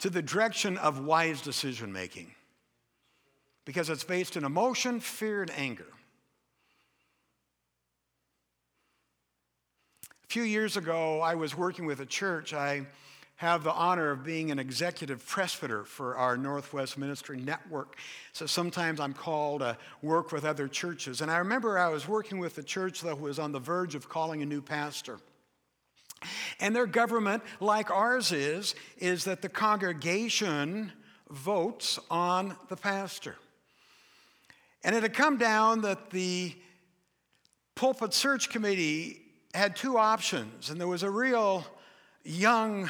to 0.00 0.10
the 0.10 0.22
direction 0.22 0.76
of 0.78 1.04
wise 1.04 1.40
decision 1.40 1.92
making 1.92 2.32
because 3.64 3.90
it's 3.90 4.04
based 4.04 4.36
in 4.36 4.44
emotion, 4.44 4.98
fear, 4.98 5.42
and 5.42 5.50
anger. 5.56 5.86
A 10.24 10.26
few 10.28 10.42
years 10.42 10.76
ago, 10.76 11.20
I 11.20 11.34
was 11.34 11.56
working 11.56 11.86
with 11.86 12.00
a 12.00 12.06
church. 12.06 12.54
I 12.54 12.86
have 13.36 13.64
the 13.64 13.72
honor 13.72 14.10
of 14.10 14.24
being 14.24 14.50
an 14.50 14.58
executive 14.58 15.26
presbyter 15.26 15.84
for 15.84 16.16
our 16.16 16.36
Northwest 16.36 16.98
Ministry 16.98 17.38
Network. 17.38 17.96
So 18.32 18.46
sometimes 18.46 19.00
I'm 19.00 19.14
called 19.14 19.60
to 19.60 19.76
work 20.02 20.30
with 20.30 20.44
other 20.44 20.68
churches. 20.68 21.20
And 21.20 21.30
I 21.30 21.38
remember 21.38 21.78
I 21.78 21.88
was 21.88 22.06
working 22.06 22.38
with 22.38 22.58
a 22.58 22.62
church 22.62 23.00
that 23.00 23.18
was 23.18 23.38
on 23.38 23.52
the 23.52 23.58
verge 23.58 23.94
of 23.94 24.08
calling 24.08 24.42
a 24.42 24.46
new 24.46 24.60
pastor. 24.60 25.18
And 26.58 26.74
their 26.76 26.86
government, 26.86 27.42
like 27.60 27.90
ours 27.90 28.32
is, 28.32 28.74
is 28.98 29.24
that 29.24 29.42
the 29.42 29.48
congregation 29.48 30.92
votes 31.30 31.98
on 32.10 32.56
the 32.68 32.76
pastor. 32.76 33.36
And 34.82 34.94
it 34.94 35.02
had 35.02 35.14
come 35.14 35.36
down 35.36 35.82
that 35.82 36.10
the 36.10 36.54
pulpit 37.74 38.12
search 38.14 38.50
committee 38.50 39.22
had 39.54 39.76
two 39.76 39.98
options, 39.98 40.70
and 40.70 40.80
there 40.80 40.88
was 40.88 41.02
a 41.02 41.10
real 41.10 41.64
young, 42.24 42.88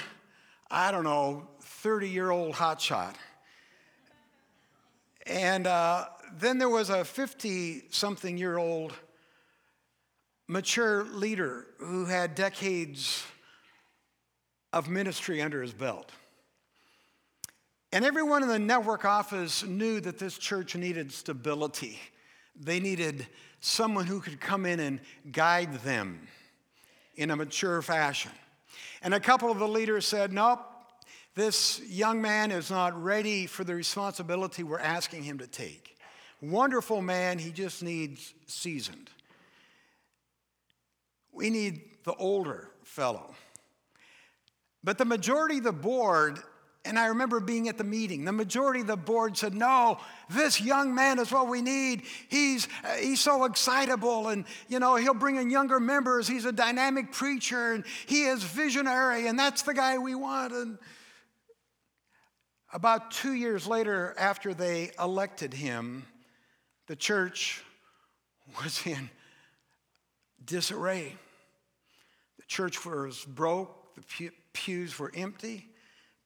I 0.70 0.90
don't 0.90 1.04
know, 1.04 1.48
30 1.60 2.08
year 2.08 2.30
old 2.30 2.54
hotshot. 2.54 3.14
And 5.26 5.66
uh, 5.66 6.06
then 6.38 6.58
there 6.58 6.68
was 6.68 6.90
a 6.90 7.04
50 7.04 7.84
something 7.90 8.36
year 8.36 8.58
old 8.58 8.92
mature 10.50 11.04
leader 11.04 11.64
who 11.78 12.06
had 12.06 12.34
decades 12.34 13.24
of 14.72 14.88
ministry 14.88 15.40
under 15.40 15.62
his 15.62 15.72
belt. 15.72 16.10
And 17.92 18.04
everyone 18.04 18.42
in 18.42 18.48
the 18.48 18.58
network 18.58 19.04
office 19.04 19.62
knew 19.62 20.00
that 20.00 20.18
this 20.18 20.36
church 20.36 20.74
needed 20.74 21.12
stability. 21.12 22.00
they 22.60 22.80
needed 22.80 23.28
someone 23.60 24.06
who 24.06 24.20
could 24.20 24.40
come 24.40 24.66
in 24.66 24.80
and 24.80 25.00
guide 25.30 25.72
them 25.84 26.26
in 27.14 27.30
a 27.30 27.36
mature 27.36 27.80
fashion. 27.80 28.32
And 29.02 29.14
a 29.14 29.20
couple 29.20 29.52
of 29.52 29.60
the 29.60 29.68
leaders 29.68 30.04
said, 30.04 30.32
Nope, 30.32 30.60
this 31.36 31.80
young 31.86 32.20
man 32.20 32.50
is 32.50 32.72
not 32.72 33.00
ready 33.00 33.46
for 33.46 33.62
the 33.62 33.74
responsibility 33.74 34.64
we're 34.64 34.80
asking 34.80 35.22
him 35.22 35.38
to 35.38 35.46
take. 35.46 35.96
Wonderful 36.40 37.02
man, 37.02 37.38
he 37.38 37.52
just 37.52 37.84
needs 37.84 38.34
seasoned. 38.46 39.10
We 41.32 41.50
need 41.50 41.82
the 42.04 42.14
older 42.14 42.68
fellow. 42.84 43.34
But 44.82 44.98
the 44.98 45.04
majority 45.04 45.58
of 45.58 45.64
the 45.64 45.72
board, 45.72 46.38
and 46.84 46.98
I 46.98 47.06
remember 47.06 47.40
being 47.40 47.68
at 47.68 47.76
the 47.76 47.84
meeting, 47.84 48.24
the 48.24 48.32
majority 48.32 48.80
of 48.80 48.86
the 48.86 48.96
board 48.96 49.36
said, 49.36 49.54
No, 49.54 49.98
this 50.30 50.60
young 50.60 50.94
man 50.94 51.18
is 51.18 51.30
what 51.30 51.48
we 51.48 51.60
need. 51.60 52.02
He's, 52.28 52.66
uh, 52.84 52.94
he's 52.94 53.20
so 53.20 53.44
excitable, 53.44 54.28
and 54.28 54.44
you 54.68 54.78
know, 54.78 54.96
he'll 54.96 55.14
bring 55.14 55.36
in 55.36 55.50
younger 55.50 55.78
members. 55.78 56.26
He's 56.26 56.46
a 56.46 56.52
dynamic 56.52 57.12
preacher, 57.12 57.72
and 57.72 57.84
he 58.06 58.24
is 58.24 58.42
visionary, 58.42 59.26
and 59.26 59.38
that's 59.38 59.62
the 59.62 59.74
guy 59.74 59.98
we 59.98 60.14
want. 60.14 60.52
And 60.52 60.78
about 62.72 63.10
two 63.10 63.34
years 63.34 63.66
later, 63.66 64.14
after 64.16 64.54
they 64.54 64.92
elected 64.98 65.52
him, 65.52 66.06
the 66.86 66.96
church 66.96 67.62
was 68.62 68.80
in 68.86 69.10
disarray. 70.50 71.14
The 72.38 72.46
church 72.46 72.84
was 72.84 73.24
broke, 73.24 73.94
the 73.94 74.30
pews 74.52 74.98
were 74.98 75.12
empty, 75.14 75.68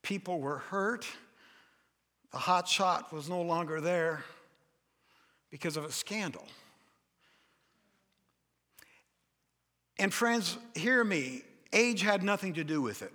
people 0.03 0.41
were 0.41 0.59
hurt. 0.59 1.07
The 2.33 2.39
hot 2.39 2.67
shot 2.67 3.13
was 3.13 3.29
no 3.29 3.43
longer 3.43 3.81
there 3.81 4.25
because 5.53 5.77
of 5.77 5.85
a 5.85 5.93
scandal. 5.93 6.45
And 10.01 10.13
friends, 10.13 10.59
hear 10.75 11.05
me, 11.05 11.43
age 11.73 12.03
had 12.03 12.25
nothing 12.25 12.55
to 12.55 12.65
do 12.65 12.83
with 12.83 13.03
it. 13.03 13.13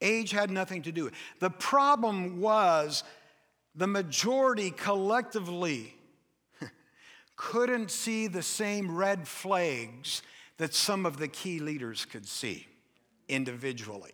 Age 0.00 0.30
had 0.30 0.50
nothing 0.50 0.80
to 0.82 0.92
do 0.92 1.04
with 1.04 1.12
it. 1.12 1.18
The 1.40 1.50
problem 1.50 2.40
was 2.40 3.04
the 3.74 3.86
majority 3.86 4.70
collectively 4.70 5.94
couldn't 7.38 7.90
see 7.90 8.26
the 8.26 8.42
same 8.42 8.94
red 8.94 9.26
flags 9.26 10.22
that 10.58 10.74
some 10.74 11.06
of 11.06 11.18
the 11.18 11.28
key 11.28 11.60
leaders 11.60 12.04
could 12.04 12.26
see 12.26 12.66
individually. 13.28 14.12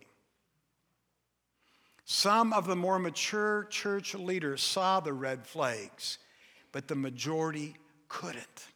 Some 2.05 2.53
of 2.53 2.67
the 2.67 2.75
more 2.75 2.99
mature 2.99 3.65
church 3.71 4.13
leaders 4.13 4.61
saw 4.61 4.99
the 4.99 5.11
red 5.11 5.47
flags, 5.47 6.19
but 6.71 6.87
the 6.87 6.95
majority 6.95 7.75
couldn't. 8.07 8.67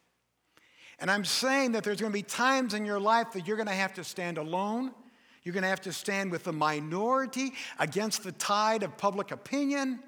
And 0.98 1.10
I'm 1.10 1.24
saying 1.24 1.72
that 1.72 1.84
there's 1.84 2.00
going 2.00 2.12
to 2.12 2.18
be 2.18 2.24
times 2.24 2.74
in 2.74 2.84
your 2.84 3.00
life 3.00 3.32
that 3.34 3.46
you're 3.46 3.56
going 3.56 3.68
to 3.68 3.72
have 3.72 3.94
to 3.94 4.04
stand 4.04 4.36
alone. 4.36 4.90
You're 5.44 5.54
going 5.54 5.62
to 5.62 5.68
have 5.68 5.80
to 5.82 5.92
stand 5.92 6.32
with 6.32 6.42
the 6.42 6.52
minority 6.52 7.52
against 7.78 8.24
the 8.24 8.32
tide 8.32 8.82
of 8.82 8.98
public 8.98 9.30
opinion. 9.30 10.00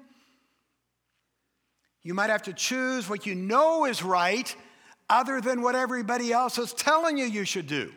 You 2.03 2.13
might 2.13 2.29
have 2.29 2.43
to 2.43 2.53
choose 2.53 3.07
what 3.07 3.25
you 3.25 3.33
know 3.33 3.85
is 3.85 4.03
right 4.03 4.53
other 5.09 5.39
than 5.39 5.61
what 5.61 5.75
everybody 5.75 6.31
else 6.31 6.57
is 6.57 6.73
telling 6.73 7.17
you 7.17 7.25
you 7.25 7.45
should 7.45 7.67
do. 7.67 7.91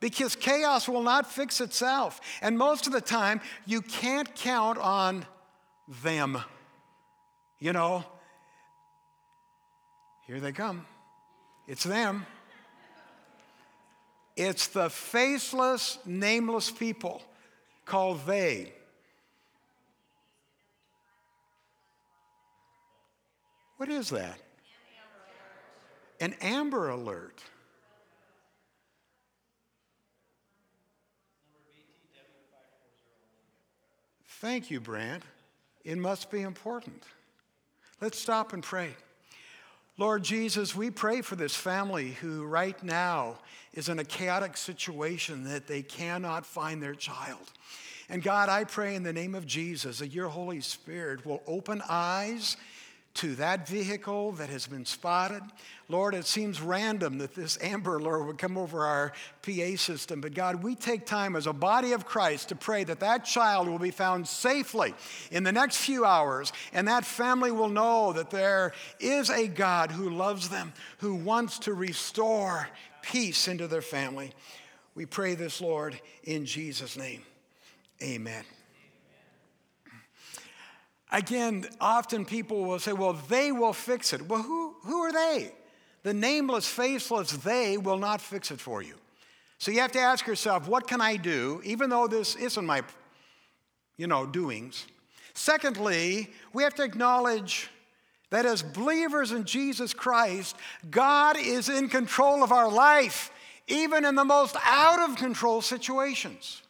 Because 0.00 0.36
chaos 0.36 0.88
will 0.88 1.02
not 1.02 1.30
fix 1.30 1.60
itself. 1.60 2.20
And 2.42 2.58
most 2.58 2.86
of 2.86 2.92
the 2.92 3.00
time, 3.00 3.40
you 3.64 3.80
can't 3.80 4.34
count 4.34 4.78
on 4.78 5.24
them. 6.02 6.38
You 7.58 7.72
know, 7.72 8.04
here 10.26 10.38
they 10.38 10.52
come. 10.52 10.84
It's 11.66 11.84
them. 11.84 12.26
It's 14.36 14.66
the 14.66 14.90
faceless, 14.90 15.98
nameless 16.04 16.70
people 16.70 17.22
called 17.86 18.26
they. 18.26 18.72
What 23.76 23.88
is 23.88 24.10
that? 24.10 24.38
An 26.20 26.34
Amber 26.40 26.88
Alert. 26.88 27.42
Thank 34.40 34.70
you, 34.70 34.80
Brant. 34.80 35.22
It 35.84 35.98
must 35.98 36.30
be 36.30 36.42
important. 36.42 37.02
Let's 38.00 38.18
stop 38.18 38.52
and 38.52 38.62
pray. 38.62 38.90
Lord 39.98 40.22
Jesus, 40.22 40.74
we 40.74 40.90
pray 40.90 41.22
for 41.22 41.36
this 41.36 41.54
family 41.54 42.10
who 42.20 42.44
right 42.44 42.80
now 42.82 43.38
is 43.72 43.88
in 43.88 43.98
a 43.98 44.04
chaotic 44.04 44.58
situation 44.58 45.44
that 45.44 45.66
they 45.66 45.82
cannot 45.82 46.44
find 46.44 46.82
their 46.82 46.94
child. 46.94 47.52
And 48.10 48.22
God, 48.22 48.50
I 48.50 48.64
pray 48.64 48.94
in 48.94 49.02
the 49.02 49.12
name 49.12 49.34
of 49.34 49.46
Jesus 49.46 50.00
that 50.00 50.08
your 50.08 50.28
Holy 50.28 50.60
Spirit 50.60 51.24
will 51.24 51.42
open 51.46 51.82
eyes 51.88 52.58
to 53.16 53.34
that 53.36 53.66
vehicle 53.66 54.32
that 54.32 54.48
has 54.50 54.66
been 54.66 54.84
spotted. 54.84 55.42
Lord, 55.88 56.14
it 56.14 56.26
seems 56.26 56.60
random 56.60 57.18
that 57.18 57.34
this 57.34 57.58
Amber 57.62 57.96
Alert 57.96 58.26
would 58.26 58.38
come 58.38 58.58
over 58.58 58.84
our 58.84 59.12
PA 59.42 59.76
system, 59.76 60.20
but 60.20 60.34
God, 60.34 60.62
we 60.62 60.74
take 60.74 61.06
time 61.06 61.36
as 61.36 61.46
a 61.46 61.52
body 61.52 61.92
of 61.92 62.04
Christ 62.06 62.48
to 62.50 62.56
pray 62.56 62.84
that 62.84 63.00
that 63.00 63.24
child 63.24 63.68
will 63.68 63.78
be 63.78 63.90
found 63.90 64.26
safely 64.26 64.94
in 65.30 65.44
the 65.44 65.52
next 65.52 65.76
few 65.78 66.04
hours, 66.04 66.52
and 66.72 66.88
that 66.88 67.04
family 67.04 67.52
will 67.52 67.68
know 67.68 68.12
that 68.12 68.30
there 68.30 68.72
is 69.00 69.30
a 69.30 69.46
God 69.46 69.90
who 69.90 70.10
loves 70.10 70.48
them, 70.48 70.72
who 70.98 71.14
wants 71.14 71.58
to 71.60 71.74
restore 71.74 72.68
peace 73.02 73.48
into 73.48 73.68
their 73.68 73.82
family. 73.82 74.32
We 74.94 75.06
pray 75.06 75.34
this, 75.34 75.60
Lord, 75.60 76.00
in 76.24 76.46
Jesus' 76.46 76.96
name. 76.96 77.22
Amen. 78.02 78.44
Again, 81.12 81.66
often 81.80 82.24
people 82.24 82.64
will 82.64 82.78
say, 82.78 82.92
well, 82.92 83.12
they 83.12 83.52
will 83.52 83.72
fix 83.72 84.12
it. 84.12 84.28
Well, 84.28 84.42
who, 84.42 84.74
who 84.82 85.02
are 85.02 85.12
they? 85.12 85.52
The 86.02 86.14
nameless, 86.14 86.66
faceless 86.66 87.32
they 87.32 87.78
will 87.78 87.98
not 87.98 88.20
fix 88.20 88.50
it 88.50 88.60
for 88.60 88.82
you. 88.82 88.94
So 89.58 89.70
you 89.70 89.80
have 89.80 89.92
to 89.92 90.00
ask 90.00 90.26
yourself, 90.26 90.68
what 90.68 90.86
can 90.86 91.00
I 91.00 91.16
do, 91.16 91.60
even 91.64 91.90
though 91.90 92.06
this 92.06 92.36
isn't 92.36 92.66
my, 92.66 92.82
you 93.96 94.06
know, 94.06 94.26
doings? 94.26 94.86
Secondly, 95.34 96.30
we 96.52 96.62
have 96.62 96.74
to 96.74 96.82
acknowledge 96.82 97.70
that 98.30 98.44
as 98.44 98.62
believers 98.62 99.32
in 99.32 99.44
Jesus 99.44 99.94
Christ, 99.94 100.56
God 100.90 101.36
is 101.38 101.68
in 101.68 101.88
control 101.88 102.42
of 102.42 102.52
our 102.52 102.70
life, 102.70 103.30
even 103.68 104.04
in 104.04 104.14
the 104.14 104.24
most 104.24 104.56
out 104.64 105.08
of 105.08 105.16
control 105.16 105.62
situations. 105.62 106.62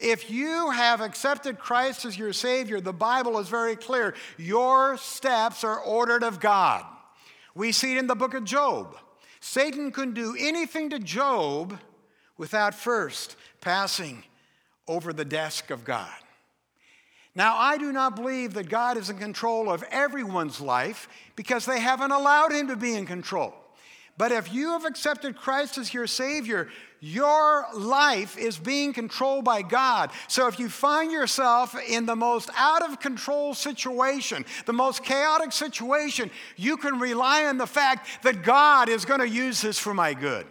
If 0.00 0.30
you 0.30 0.70
have 0.70 1.00
accepted 1.00 1.58
Christ 1.58 2.04
as 2.04 2.18
your 2.18 2.32
Savior, 2.32 2.80
the 2.80 2.92
Bible 2.92 3.38
is 3.38 3.48
very 3.48 3.76
clear. 3.76 4.14
Your 4.36 4.96
steps 4.96 5.64
are 5.64 5.78
ordered 5.78 6.22
of 6.22 6.40
God. 6.40 6.84
We 7.54 7.72
see 7.72 7.96
it 7.96 7.98
in 7.98 8.06
the 8.06 8.14
book 8.14 8.34
of 8.34 8.44
Job. 8.44 8.96
Satan 9.40 9.90
couldn't 9.90 10.14
do 10.14 10.36
anything 10.38 10.90
to 10.90 10.98
Job 10.98 11.78
without 12.38 12.74
first 12.74 13.36
passing 13.60 14.24
over 14.88 15.12
the 15.12 15.24
desk 15.24 15.70
of 15.70 15.84
God. 15.84 16.10
Now, 17.34 17.56
I 17.56 17.78
do 17.78 17.92
not 17.92 18.14
believe 18.14 18.54
that 18.54 18.68
God 18.68 18.96
is 18.96 19.08
in 19.08 19.18
control 19.18 19.70
of 19.70 19.82
everyone's 19.90 20.60
life 20.60 21.08
because 21.34 21.64
they 21.64 21.80
haven't 21.80 22.10
allowed 22.10 22.52
him 22.52 22.68
to 22.68 22.76
be 22.76 22.94
in 22.94 23.06
control. 23.06 23.54
But 24.18 24.32
if 24.32 24.52
you 24.52 24.70
have 24.70 24.84
accepted 24.84 25.36
Christ 25.36 25.78
as 25.78 25.94
your 25.94 26.06
Savior, 26.06 26.68
your 27.04 27.66
life 27.74 28.38
is 28.38 28.56
being 28.56 28.92
controlled 28.92 29.44
by 29.44 29.60
God. 29.62 30.12
So 30.28 30.46
if 30.46 30.60
you 30.60 30.68
find 30.68 31.10
yourself 31.10 31.76
in 31.88 32.06
the 32.06 32.14
most 32.14 32.48
out 32.56 32.88
of 32.88 33.00
control 33.00 33.54
situation, 33.54 34.44
the 34.66 34.72
most 34.72 35.02
chaotic 35.02 35.50
situation, 35.50 36.30
you 36.56 36.76
can 36.76 37.00
rely 37.00 37.46
on 37.46 37.58
the 37.58 37.66
fact 37.66 38.22
that 38.22 38.44
God 38.44 38.88
is 38.88 39.04
going 39.04 39.18
to 39.18 39.28
use 39.28 39.60
this 39.60 39.80
for 39.80 39.92
my 39.92 40.14
good. 40.14 40.46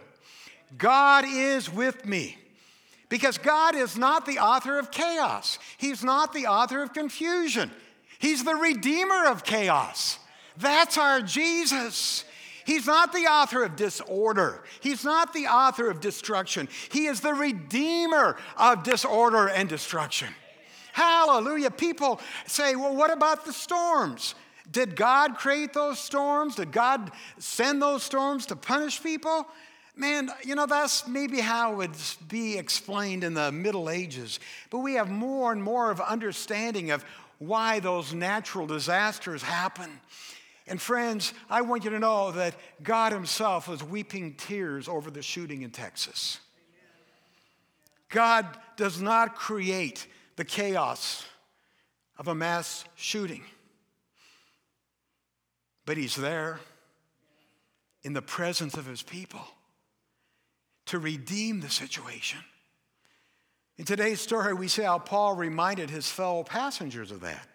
God 0.76 1.24
is 1.26 1.72
with 1.72 2.04
me. 2.04 2.36
Because 3.08 3.38
God 3.38 3.74
is 3.74 3.96
not 3.96 4.26
the 4.26 4.38
author 4.38 4.78
of 4.78 4.90
chaos, 4.90 5.58
He's 5.78 6.04
not 6.04 6.34
the 6.34 6.46
author 6.46 6.82
of 6.82 6.92
confusion. 6.92 7.70
He's 8.18 8.44
the 8.44 8.54
redeemer 8.54 9.26
of 9.26 9.42
chaos. 9.42 10.18
That's 10.58 10.98
our 10.98 11.22
Jesus. 11.22 12.24
He's 12.64 12.86
not 12.86 13.12
the 13.12 13.26
author 13.26 13.64
of 13.64 13.76
disorder. 13.76 14.62
He's 14.80 15.04
not 15.04 15.32
the 15.32 15.46
author 15.46 15.90
of 15.90 16.00
destruction. 16.00 16.68
He 16.90 17.06
is 17.06 17.20
the 17.20 17.34
redeemer 17.34 18.36
of 18.56 18.82
disorder 18.82 19.48
and 19.48 19.68
destruction. 19.68 20.28
Hallelujah. 20.92 21.70
People 21.70 22.20
say, 22.46 22.76
well, 22.76 22.94
what 22.94 23.10
about 23.10 23.44
the 23.44 23.52
storms? 23.52 24.34
Did 24.70 24.96
God 24.96 25.36
create 25.36 25.72
those 25.72 25.98
storms? 25.98 26.56
Did 26.56 26.72
God 26.72 27.10
send 27.38 27.82
those 27.82 28.02
storms 28.02 28.46
to 28.46 28.56
punish 28.56 29.02
people? 29.02 29.46
Man, 29.94 30.30
you 30.42 30.54
know, 30.54 30.66
that's 30.66 31.06
maybe 31.06 31.40
how 31.40 31.72
it 31.72 31.76
would 31.76 31.96
be 32.28 32.56
explained 32.56 33.24
in 33.24 33.34
the 33.34 33.52
Middle 33.52 33.90
Ages. 33.90 34.40
But 34.70 34.78
we 34.78 34.94
have 34.94 35.10
more 35.10 35.52
and 35.52 35.62
more 35.62 35.90
of 35.90 36.00
understanding 36.00 36.90
of 36.90 37.04
why 37.38 37.80
those 37.80 38.14
natural 38.14 38.66
disasters 38.66 39.42
happen. 39.42 40.00
And 40.66 40.80
friends, 40.80 41.34
I 41.50 41.62
want 41.62 41.84
you 41.84 41.90
to 41.90 41.98
know 41.98 42.30
that 42.32 42.54
God 42.82 43.12
Himself 43.12 43.68
was 43.68 43.82
weeping 43.82 44.34
tears 44.34 44.88
over 44.88 45.10
the 45.10 45.22
shooting 45.22 45.62
in 45.62 45.70
Texas. 45.70 46.38
God 48.08 48.46
does 48.76 49.00
not 49.00 49.34
create 49.34 50.06
the 50.36 50.44
chaos 50.44 51.24
of 52.18 52.28
a 52.28 52.34
mass 52.34 52.84
shooting, 52.94 53.42
but 55.84 55.96
He's 55.96 56.14
there 56.14 56.60
in 58.02 58.12
the 58.12 58.22
presence 58.22 58.74
of 58.74 58.86
His 58.86 59.02
people 59.02 59.46
to 60.86 60.98
redeem 60.98 61.60
the 61.60 61.70
situation. 61.70 62.38
In 63.78 63.84
today's 63.84 64.20
story, 64.20 64.52
we 64.52 64.68
see 64.68 64.82
how 64.82 64.98
Paul 64.98 65.34
reminded 65.34 65.90
his 65.90 66.08
fellow 66.08 66.44
passengers 66.44 67.10
of 67.10 67.20
that. 67.22 67.48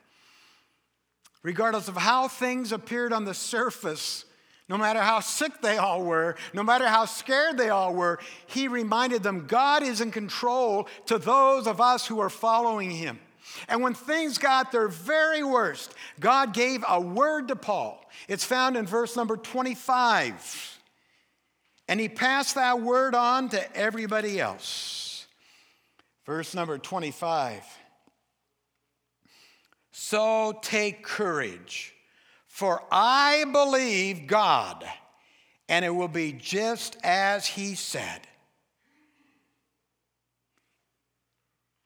Regardless 1.48 1.88
of 1.88 1.96
how 1.96 2.28
things 2.28 2.74
appeared 2.74 3.14
on 3.14 3.24
the 3.24 3.34
surface, 3.34 4.26
no 4.68 4.78
matter 4.78 5.00
how 5.00 5.22
sick 5.22 5.62
they 5.62 5.78
all 5.78 6.04
were, 6.04 6.36
no 6.54 6.62
matter 6.62 6.86
how 6.86 7.06
scared 7.06 7.58
they 7.58 7.70
all 7.70 7.96
were, 7.96 8.20
he 8.48 8.68
reminded 8.68 9.24
them 9.24 9.48
God 9.48 9.82
is 9.82 10.02
in 10.02 10.12
control 10.12 10.90
to 11.06 11.18
those 11.18 11.66
of 11.66 11.80
us 11.80 12.06
who 12.06 12.20
are 12.20 12.30
following 12.30 12.92
him. 12.92 13.18
And 13.70 13.82
when 13.82 13.94
things 13.94 14.38
got 14.38 14.74
their 14.74 14.90
very 14.90 15.42
worst, 15.42 15.96
God 16.20 16.54
gave 16.54 16.84
a 16.86 17.00
word 17.00 17.48
to 17.48 17.56
Paul. 17.56 18.06
It's 18.28 18.44
found 18.44 18.76
in 18.76 18.86
verse 18.86 19.16
number 19.16 19.38
25. 19.38 20.82
And 21.88 21.98
he 21.98 22.10
passed 22.10 22.56
that 22.56 22.82
word 22.82 23.16
on 23.16 23.48
to 23.52 23.74
everybody 23.74 24.38
else. 24.38 25.28
Verse 26.26 26.54
number 26.54 26.78
25. 26.78 27.64
So 30.00 30.60
take 30.62 31.04
courage, 31.04 31.92
for 32.46 32.84
I 32.92 33.46
believe 33.52 34.28
God, 34.28 34.86
and 35.68 35.84
it 35.84 35.90
will 35.90 36.08
be 36.08 36.34
just 36.34 36.98
as 37.04 37.48
he 37.48 37.74
said. 37.74 38.22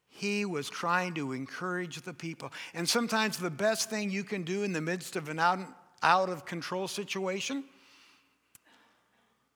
He 0.09 0.43
was 0.43 0.69
trying 0.69 1.13
to 1.13 1.31
encourage 1.31 2.01
the 2.01 2.13
people. 2.13 2.51
And 2.73 2.87
sometimes 2.87 3.37
the 3.37 3.49
best 3.49 3.89
thing 3.89 4.11
you 4.11 4.25
can 4.25 4.43
do 4.43 4.63
in 4.63 4.73
the 4.73 4.81
midst 4.81 5.15
of 5.15 5.29
an 5.29 5.39
out, 5.39 6.29
of 6.29 6.45
control 6.45 6.89
situation 6.89 7.63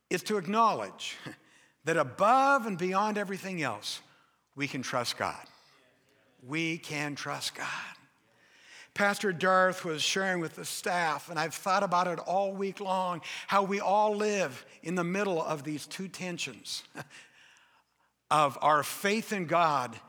is 0.10 0.24
to 0.24 0.38
acknowledge 0.38 1.18
that 1.84 1.98
above 1.98 2.68
and 2.68 2.78
beyond 2.78 3.18
everything 3.18 3.62
else, 3.62 4.00
we 4.56 4.66
can 4.66 4.82
trust 4.82 5.18
God. 5.18 5.46
We 6.42 6.78
can 6.78 7.16
trust 7.16 7.54
God. 7.54 7.96
Pastor 8.96 9.34
Darth 9.34 9.84
was 9.84 10.02
sharing 10.02 10.40
with 10.40 10.56
the 10.56 10.64
staff, 10.64 11.30
and 11.30 11.38
I've 11.38 11.54
thought 11.54 11.84
about 11.84 12.08
it 12.08 12.18
all 12.18 12.54
week 12.54 12.80
long 12.80 13.22
how 13.46 13.62
we 13.64 13.82
all 13.82 14.16
live 14.16 14.66
in 14.84 14.96
the 14.96 15.04
middle 15.04 15.44
of 15.44 15.64
these 15.64 15.86
two 15.86 16.08
tensions 16.08 16.82
of 18.32 18.58
our 18.62 18.84
faith 18.84 19.34
in 19.34 19.48
God 19.48 20.00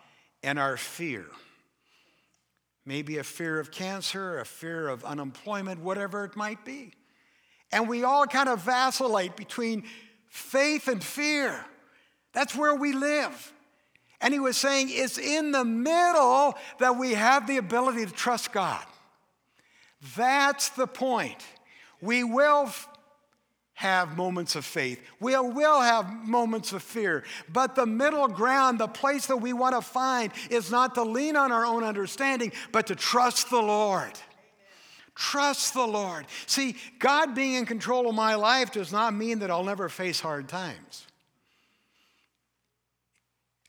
and 0.44 0.56
our 0.56 0.76
fear. 0.76 1.26
Maybe 2.84 3.18
a 3.18 3.24
fear 3.24 3.58
of 3.58 3.72
cancer, 3.72 4.38
a 4.38 4.46
fear 4.46 4.88
of 4.88 5.04
unemployment, 5.04 5.82
whatever 5.82 6.24
it 6.24 6.36
might 6.36 6.64
be. 6.64 6.92
And 7.72 7.88
we 7.88 8.04
all 8.04 8.26
kind 8.26 8.48
of 8.48 8.60
vacillate 8.60 9.34
between 9.34 9.82
faith 10.28 10.86
and 10.86 11.02
fear. 11.02 11.64
That's 12.32 12.54
where 12.54 12.76
we 12.76 12.92
live. 12.92 13.52
And 14.20 14.32
he 14.32 14.40
was 14.40 14.56
saying 14.56 14.88
it's 14.90 15.18
in 15.18 15.52
the 15.52 15.64
middle 15.64 16.54
that 16.78 16.96
we 16.96 17.14
have 17.14 17.46
the 17.46 17.58
ability 17.58 18.06
to 18.06 18.12
trust 18.12 18.52
God. 18.52 18.84
That's 20.16 20.70
the 20.70 20.86
point. 20.86 21.44
We 22.00 22.24
will 22.24 22.70
have 23.74 24.16
moments 24.16 24.56
of 24.56 24.64
faith. 24.64 25.02
We 25.20 25.38
will 25.38 25.80
have 25.80 26.10
moments 26.26 26.72
of 26.72 26.82
fear. 26.82 27.24
But 27.52 27.74
the 27.74 27.84
middle 27.84 28.26
ground, 28.26 28.78
the 28.78 28.88
place 28.88 29.26
that 29.26 29.36
we 29.36 29.52
want 29.52 29.74
to 29.74 29.82
find, 29.82 30.32
is 30.48 30.70
not 30.70 30.94
to 30.94 31.02
lean 31.02 31.36
on 31.36 31.52
our 31.52 31.66
own 31.66 31.84
understanding, 31.84 32.52
but 32.72 32.86
to 32.86 32.94
trust 32.94 33.50
the 33.50 33.60
Lord. 33.60 34.12
Trust 35.14 35.74
the 35.74 35.86
Lord. 35.86 36.26
See, 36.46 36.76
God 36.98 37.34
being 37.34 37.54
in 37.54 37.66
control 37.66 38.08
of 38.08 38.14
my 38.14 38.34
life 38.34 38.72
does 38.72 38.92
not 38.92 39.14
mean 39.14 39.40
that 39.40 39.50
I'll 39.50 39.64
never 39.64 39.88
face 39.88 40.20
hard 40.20 40.48
times. 40.48 41.05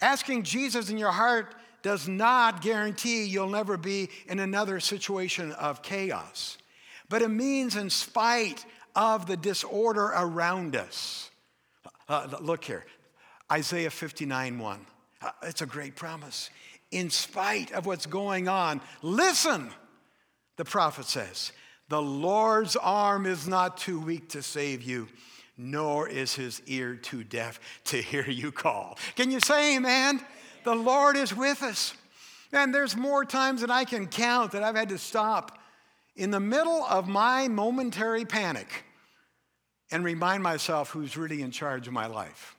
Asking 0.01 0.43
Jesus 0.43 0.89
in 0.89 0.97
your 0.97 1.11
heart 1.11 1.55
does 1.81 2.07
not 2.07 2.61
guarantee 2.61 3.25
you'll 3.25 3.49
never 3.49 3.77
be 3.77 4.09
in 4.27 4.39
another 4.39 4.79
situation 4.79 5.51
of 5.53 5.81
chaos. 5.81 6.57
But 7.09 7.21
it 7.21 7.29
means, 7.29 7.75
in 7.75 7.89
spite 7.89 8.65
of 8.95 9.27
the 9.27 9.37
disorder 9.37 10.11
around 10.15 10.75
us. 10.75 11.29
Uh, 12.09 12.27
look 12.41 12.63
here 12.63 12.85
Isaiah 13.51 13.91
59 13.91 14.59
1. 14.59 14.85
Uh, 15.21 15.31
it's 15.43 15.61
a 15.61 15.65
great 15.65 15.95
promise. 15.95 16.49
In 16.91 17.09
spite 17.09 17.71
of 17.73 17.85
what's 17.85 18.05
going 18.05 18.47
on, 18.47 18.81
listen 19.01 19.69
the 20.57 20.65
prophet 20.65 21.05
says, 21.05 21.51
The 21.89 22.01
Lord's 22.01 22.75
arm 22.75 23.25
is 23.25 23.47
not 23.47 23.77
too 23.77 23.99
weak 23.99 24.29
to 24.29 24.41
save 24.41 24.81
you, 24.81 25.07
nor 25.57 26.07
is 26.07 26.35
his 26.35 26.61
ear 26.67 26.95
too 26.95 27.23
deaf 27.23 27.59
to 27.85 27.97
hear 27.97 28.29
you 28.29 28.51
call. 28.51 28.97
Can 29.15 29.31
you 29.31 29.39
say 29.39 29.75
amen? 29.75 30.21
The 30.63 30.75
Lord 30.75 31.17
is 31.17 31.35
with 31.35 31.63
us. 31.63 31.93
And 32.51 32.73
there's 32.73 32.95
more 32.95 33.25
times 33.25 33.61
than 33.61 33.71
I 33.71 33.83
can 33.83 34.07
count 34.07 34.51
that 34.51 34.63
I've 34.63 34.75
had 34.75 34.89
to 34.89 34.97
stop 34.97 35.57
in 36.15 36.31
the 36.31 36.39
middle 36.39 36.83
of 36.85 37.07
my 37.07 37.47
momentary 37.47 38.25
panic 38.25 38.83
and 39.91 40.03
remind 40.03 40.43
myself 40.43 40.89
who's 40.89 41.17
really 41.17 41.41
in 41.41 41.51
charge 41.51 41.87
of 41.87 41.93
my 41.93 42.07
life. 42.07 42.55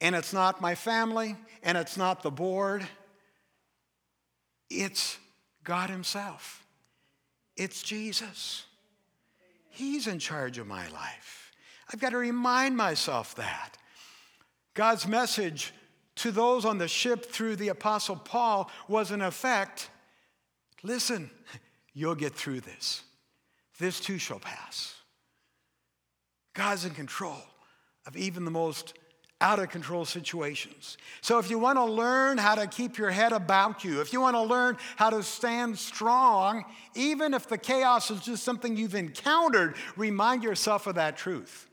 And 0.00 0.16
it's 0.16 0.32
not 0.32 0.60
my 0.60 0.74
family, 0.74 1.36
and 1.62 1.78
it's 1.78 1.96
not 1.96 2.22
the 2.22 2.30
board, 2.30 2.84
it's 4.68 5.18
God 5.62 5.90
Himself. 5.90 6.64
It's 7.56 7.82
Jesus. 7.82 8.64
He's 9.72 10.06
in 10.06 10.18
charge 10.18 10.58
of 10.58 10.66
my 10.66 10.86
life. 10.88 11.50
I've 11.92 12.00
got 12.00 12.10
to 12.10 12.18
remind 12.18 12.76
myself 12.76 13.34
that. 13.36 13.78
God's 14.74 15.06
message 15.06 15.72
to 16.16 16.30
those 16.30 16.64
on 16.64 16.78
the 16.78 16.88
ship 16.88 17.26
through 17.26 17.56
the 17.56 17.68
Apostle 17.68 18.16
Paul 18.16 18.70
was, 18.86 19.10
in 19.10 19.22
effect, 19.22 19.88
listen, 20.82 21.30
you'll 21.94 22.14
get 22.14 22.34
through 22.34 22.60
this. 22.60 23.02
This 23.78 23.98
too 23.98 24.18
shall 24.18 24.38
pass. 24.38 24.94
God's 26.54 26.84
in 26.84 26.92
control 26.92 27.40
of 28.06 28.16
even 28.16 28.44
the 28.44 28.50
most 28.50 28.92
out 29.42 29.58
of 29.58 29.68
control 29.68 30.04
situations. 30.04 30.96
So, 31.20 31.38
if 31.38 31.50
you 31.50 31.58
want 31.58 31.76
to 31.76 31.84
learn 31.84 32.38
how 32.38 32.54
to 32.54 32.66
keep 32.68 32.96
your 32.96 33.10
head 33.10 33.32
about 33.32 33.84
you, 33.84 34.00
if 34.00 34.12
you 34.12 34.20
want 34.20 34.36
to 34.36 34.42
learn 34.42 34.78
how 34.96 35.10
to 35.10 35.22
stand 35.22 35.76
strong, 35.76 36.64
even 36.94 37.34
if 37.34 37.48
the 37.48 37.58
chaos 37.58 38.10
is 38.10 38.20
just 38.20 38.44
something 38.44 38.76
you've 38.76 38.94
encountered, 38.94 39.74
remind 39.96 40.44
yourself 40.44 40.86
of 40.86 40.94
that 40.94 41.16
truth. 41.16 41.68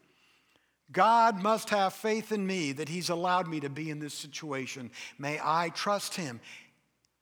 God 0.91 1.43
must 1.43 1.69
have 1.69 1.93
faith 1.93 2.31
in 2.31 2.45
me 2.45 2.71
that 2.71 2.89
He's 2.89 3.09
allowed 3.09 3.47
me 3.47 3.59
to 3.59 3.69
be 3.69 3.91
in 3.91 3.99
this 3.99 4.15
situation. 4.15 4.89
May 5.19 5.39
I 5.41 5.69
trust 5.69 6.15
Him 6.15 6.41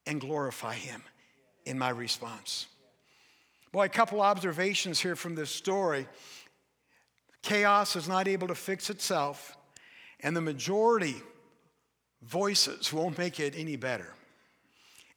and 0.06 0.22
glorify 0.22 0.76
Him 0.76 1.04
in 1.66 1.78
my 1.78 1.90
response. 1.90 2.68
Boy, 3.74 3.84
a 3.84 3.90
couple 3.90 4.22
observations 4.22 5.02
here 5.02 5.18
from 5.18 5.36
this 5.36 5.50
story. 5.50 6.08
Chaos 7.42 7.98
is 7.98 8.08
not 8.08 8.30
able 8.30 8.48
to 8.48 8.56
fix 8.56 8.90
itself 8.90 9.57
and 10.22 10.36
the 10.36 10.42
majority 10.42 11.16
voices 12.22 12.92
won't 12.92 13.18
make 13.18 13.40
it 13.40 13.54
any 13.56 13.76
better. 13.76 14.14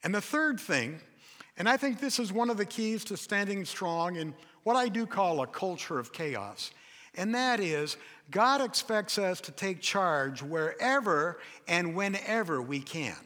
And 0.03 0.15
the 0.15 0.21
third 0.21 0.61
thing, 0.61 1.01
and 1.57 1.69
I 1.69 1.77
think 1.77 2.01
this 2.01 2.19
is 2.19 2.33
one 2.33 2.51
of 2.51 2.57
the 2.57 2.65
keys 2.65 3.05
to 3.05 3.17
standing 3.17 3.65
strong 3.65 4.17
in 4.17 4.35
what 4.63 4.77
I 4.77 4.89
do 4.89 5.07
call 5.07 5.43
a 5.43 5.47
culture 5.47 5.99
of 5.99 6.13
chaos, 6.13 6.71
and 7.15 7.35
that 7.35 7.61
is 7.61 7.97
God 8.31 8.61
expects 8.61 9.19
us 9.19 9.41
to 9.43 9.53
take 9.53 9.81
charge 9.81 10.43
wherever 10.43 11.41
and 11.67 11.95
whenever 11.95 12.63
we 12.63 12.81
can. 12.81 13.17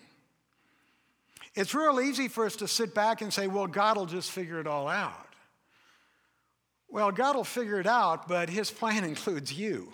It's 1.54 1.74
real 1.74 2.00
easy 2.00 2.28
for 2.28 2.46
us 2.46 2.56
to 2.56 2.68
sit 2.68 2.94
back 2.94 3.20
and 3.20 3.32
say, 3.32 3.46
well, 3.46 3.66
God 3.66 3.96
will 3.96 4.06
just 4.06 4.30
figure 4.30 4.58
it 4.58 4.66
all 4.66 4.88
out. 4.88 5.28
Well, 6.88 7.12
God 7.12 7.36
will 7.36 7.44
figure 7.44 7.78
it 7.78 7.86
out, 7.86 8.26
but 8.28 8.48
His 8.48 8.70
plan 8.70 9.04
includes 9.04 9.52
you. 9.52 9.92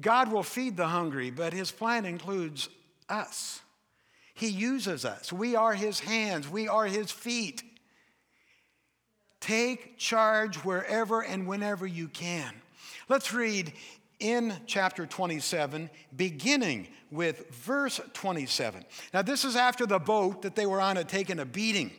God 0.00 0.32
will 0.32 0.42
feed 0.42 0.76
the 0.76 0.88
hungry, 0.88 1.30
but 1.30 1.52
his 1.52 1.70
plan 1.70 2.04
includes 2.04 2.68
us. 3.08 3.60
He 4.34 4.48
uses 4.48 5.04
us. 5.04 5.32
We 5.32 5.54
are 5.54 5.74
his 5.74 6.00
hands, 6.00 6.48
we 6.48 6.68
are 6.68 6.86
his 6.86 7.10
feet. 7.10 7.62
Take 9.40 9.98
charge 9.98 10.56
wherever 10.56 11.22
and 11.22 11.46
whenever 11.46 11.86
you 11.86 12.08
can. 12.08 12.54
Let's 13.08 13.32
read 13.34 13.72
in 14.18 14.54
chapter 14.66 15.04
27, 15.04 15.90
beginning 16.16 16.88
with 17.10 17.50
verse 17.50 18.00
27. 18.14 18.84
Now, 19.12 19.20
this 19.22 19.44
is 19.44 19.54
after 19.54 19.84
the 19.84 19.98
boat 19.98 20.42
that 20.42 20.56
they 20.56 20.64
were 20.64 20.80
on 20.80 20.96
had 20.96 21.08
taken 21.08 21.38
a 21.38 21.44
beating. 21.44 21.90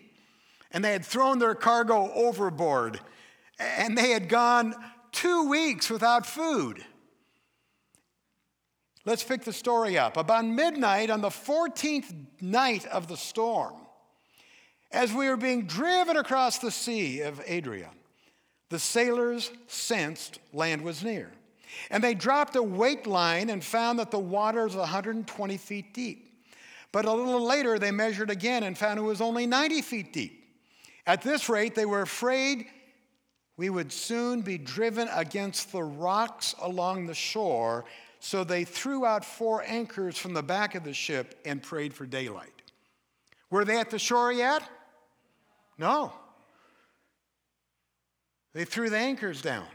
and 0.72 0.84
they 0.84 0.92
had 0.92 1.06
thrown 1.06 1.40
their 1.40 1.56
cargo 1.56 2.12
overboard, 2.14 3.00
and 3.60 3.98
they 3.98 4.10
had 4.10 4.28
gone 4.28 4.76
two 5.14 5.48
weeks 5.48 5.90
without 5.90 6.26
food. 6.26 6.84
Let's 9.06 9.24
pick 9.24 9.44
the 9.44 9.54
story 9.54 10.00
up. 10.00 10.18
About 10.18 10.46
midnight 10.46 11.12
on 11.12 11.22
the 11.22 11.30
14th 11.30 12.12
night 12.42 12.88
of 12.88 13.08
the 13.08 13.18
storm, 13.18 13.76
as 14.92 15.14
we 15.14 15.30
were 15.30 15.38
being 15.38 15.68
driven 15.68 16.18
across 16.18 16.58
the 16.58 16.72
sea 16.72 17.22
of 17.22 17.40
Adria, 17.48 17.92
the 18.70 18.80
sailors 18.80 19.52
sensed 19.68 20.40
land 20.54 20.82
was 20.82 21.04
near. 21.04 21.32
And 21.92 22.04
they 22.04 22.16
dropped 22.16 22.56
a 22.56 22.64
weight 22.64 23.06
line 23.06 23.50
and 23.50 23.64
found 23.64 24.00
that 24.00 24.10
the 24.10 24.20
water 24.20 24.64
was 24.64 24.76
120 24.76 25.58
feet 25.58 25.94
deep. 25.94 26.32
But 26.92 27.06
a 27.06 27.12
little 27.12 27.46
later, 27.46 27.78
they 27.78 27.92
measured 27.92 28.30
again 28.32 28.64
and 28.64 28.78
found 28.78 28.98
it 28.98 29.04
was 29.04 29.22
only 29.22 29.46
90 29.46 29.82
feet 29.82 30.14
deep. 30.14 30.46
At 31.06 31.22
this 31.22 31.50
rate, 31.50 31.76
they 31.76 31.86
were 31.86 32.02
afraid 32.02 32.68
we 33.58 33.70
would 33.70 33.92
soon 33.92 34.42
be 34.42 34.58
driven 34.58 35.08
against 35.14 35.72
the 35.72 35.84
rocks 35.84 36.56
along 36.62 37.06
the 37.06 37.14
shore, 37.14 37.86
so 38.20 38.44
they 38.44 38.64
threw 38.64 39.06
out 39.06 39.24
four 39.24 39.64
anchors 39.66 40.18
from 40.18 40.34
the 40.34 40.44
back 40.44 40.76
of 40.76 40.84
the 40.84 40.94
ship 40.94 41.40
and 41.46 41.62
prayed 41.62 41.94
for 41.94 42.06
daylight. 42.06 42.50
Were 43.50 43.66
they 43.66 43.80
at 43.80 43.90
the 43.90 44.00
shore 44.00 44.32
yet? 44.32 44.64
No. 45.78 46.14
They 48.54 48.66
threw 48.66 48.90
the 48.90 48.98
anchors 48.98 49.42
down. 49.42 49.68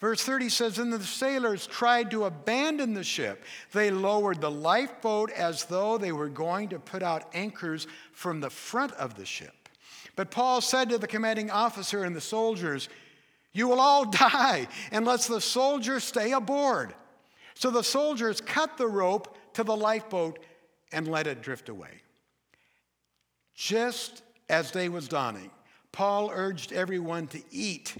Verse 0.00 0.22
30 0.22 0.48
says, 0.48 0.78
And 0.78 0.92
the 0.92 1.02
sailors 1.02 1.66
tried 1.66 2.10
to 2.10 2.24
abandon 2.24 2.94
the 2.94 3.04
ship. 3.04 3.44
They 3.72 3.90
lowered 3.90 4.40
the 4.40 4.50
lifeboat 4.50 5.30
as 5.30 5.64
though 5.64 5.96
they 5.96 6.12
were 6.12 6.28
going 6.28 6.68
to 6.70 6.78
put 6.78 7.02
out 7.02 7.30
anchors 7.32 7.86
from 8.12 8.40
the 8.40 8.50
front 8.50 8.92
of 8.92 9.14
the 9.14 9.24
ship. 9.24 9.68
But 10.16 10.30
Paul 10.30 10.60
said 10.60 10.90
to 10.90 10.98
the 10.98 11.06
commanding 11.06 11.50
officer 11.50 12.04
and 12.04 12.14
the 12.14 12.20
soldiers, 12.20 12.88
You 13.52 13.68
will 13.68 13.80
all 13.80 14.04
die 14.10 14.68
unless 14.92 15.26
the 15.26 15.40
soldiers 15.40 16.04
stay 16.04 16.32
aboard. 16.32 16.94
So 17.54 17.70
the 17.70 17.84
soldiers 17.84 18.40
cut 18.40 18.76
the 18.76 18.88
rope 18.88 19.36
to 19.54 19.64
the 19.64 19.76
lifeboat 19.76 20.38
and 20.92 21.08
let 21.08 21.26
it 21.26 21.42
drift 21.42 21.68
away. 21.68 22.02
Just 23.54 24.22
as 24.48 24.70
day 24.70 24.88
was 24.88 25.08
dawning, 25.08 25.50
Paul 25.92 26.30
urged 26.32 26.72
everyone 26.72 27.28
to 27.28 27.42
eat. 27.50 27.96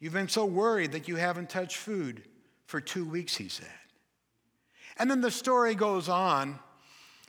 You've 0.00 0.12
been 0.12 0.28
so 0.28 0.44
worried 0.44 0.92
that 0.92 1.06
you 1.06 1.16
haven't 1.16 1.48
touched 1.48 1.76
food 1.76 2.24
for 2.66 2.80
two 2.80 3.04
weeks, 3.04 3.36
he 3.36 3.48
said. 3.48 3.68
And 4.98 5.10
then 5.10 5.20
the 5.20 5.30
story 5.30 5.74
goes 5.74 6.08
on. 6.08 6.58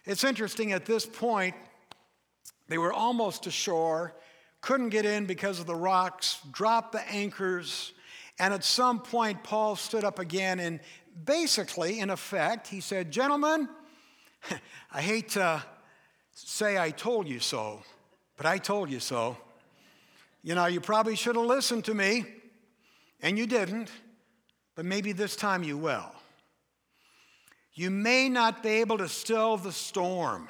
It's 0.05 0.23
interesting 0.23 0.73
at 0.73 0.85
this 0.85 1.05
point, 1.05 1.55
they 2.67 2.77
were 2.77 2.91
almost 2.91 3.45
ashore, 3.45 4.15
couldn't 4.61 4.89
get 4.89 5.05
in 5.05 5.25
because 5.25 5.59
of 5.59 5.65
the 5.65 5.75
rocks, 5.75 6.39
dropped 6.51 6.93
the 6.93 7.07
anchors, 7.09 7.93
and 8.39 8.53
at 8.53 8.63
some 8.63 8.99
point, 8.99 9.43
Paul 9.43 9.75
stood 9.75 10.03
up 10.03 10.19
again 10.19 10.59
and 10.59 10.79
basically, 11.25 11.99
in 11.99 12.09
effect, 12.09 12.67
he 12.67 12.79
said, 12.79 13.11
Gentlemen, 13.11 13.69
I 14.91 15.01
hate 15.01 15.29
to 15.29 15.63
say 16.33 16.77
I 16.77 16.91
told 16.91 17.27
you 17.27 17.39
so, 17.39 17.81
but 18.37 18.45
I 18.45 18.57
told 18.57 18.89
you 18.89 18.99
so. 18.99 19.37
You 20.43 20.55
know, 20.55 20.65
you 20.65 20.81
probably 20.81 21.15
should 21.15 21.35
have 21.35 21.45
listened 21.45 21.85
to 21.85 21.93
me, 21.93 22.25
and 23.21 23.37
you 23.37 23.47
didn't, 23.47 23.89
but 24.75 24.85
maybe 24.85 25.13
this 25.13 25.35
time 25.35 25.63
you 25.63 25.77
will. 25.77 26.11
You 27.73 27.89
may 27.89 28.29
not 28.29 28.61
be 28.61 28.69
able 28.69 28.97
to 28.99 29.07
still 29.07 29.57
the 29.57 29.71
storm 29.71 30.49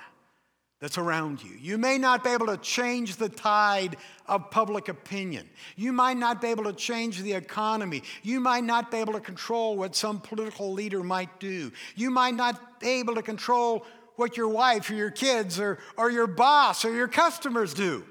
that's 0.83 0.97
around 0.97 1.41
you. 1.41 1.51
You 1.61 1.77
may 1.77 1.97
not 1.97 2.25
be 2.25 2.31
able 2.31 2.47
to 2.47 2.57
change 2.57 3.15
the 3.15 3.29
tide 3.29 3.95
of 4.27 4.51
public 4.51 4.89
opinion. 4.89 5.49
You 5.77 5.93
might 5.93 6.17
not 6.17 6.41
be 6.41 6.49
able 6.49 6.65
to 6.65 6.73
change 6.73 7.21
the 7.21 7.31
economy. 7.31 8.03
You 8.21 8.41
might 8.41 8.65
not 8.65 8.91
be 8.91 8.97
able 8.97 9.13
to 9.13 9.21
control 9.21 9.77
what 9.77 9.95
some 9.95 10.19
political 10.19 10.73
leader 10.73 11.01
might 11.01 11.39
do. 11.39 11.71
You 11.95 12.11
might 12.11 12.33
not 12.33 12.81
be 12.81 12.99
able 12.99 13.15
to 13.15 13.21
control 13.21 13.85
what 14.17 14.35
your 14.35 14.49
wife 14.49 14.89
or 14.89 14.95
your 14.95 15.09
kids 15.09 15.57
or, 15.57 15.79
or 15.95 16.11
your 16.11 16.27
boss 16.27 16.83
or 16.83 16.93
your 16.93 17.07
customers 17.07 17.73
do. 17.73 18.03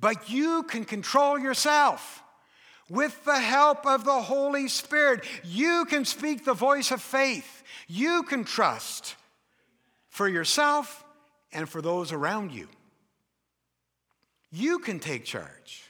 But 0.00 0.28
you 0.28 0.64
can 0.64 0.84
control 0.84 1.38
yourself. 1.38 2.24
With 2.90 3.24
the 3.24 3.38
help 3.38 3.86
of 3.86 4.04
the 4.04 4.20
Holy 4.20 4.66
Spirit, 4.66 5.24
you 5.44 5.84
can 5.84 6.04
speak 6.04 6.44
the 6.44 6.54
voice 6.54 6.90
of 6.90 7.00
faith. 7.00 7.62
You 7.86 8.24
can 8.24 8.42
trust 8.42 9.14
for 10.08 10.28
yourself 10.28 11.04
and 11.52 11.68
for 11.68 11.82
those 11.82 12.12
around 12.12 12.52
you. 12.52 12.68
You 14.50 14.78
can 14.78 14.98
take 14.98 15.24
charge. 15.24 15.84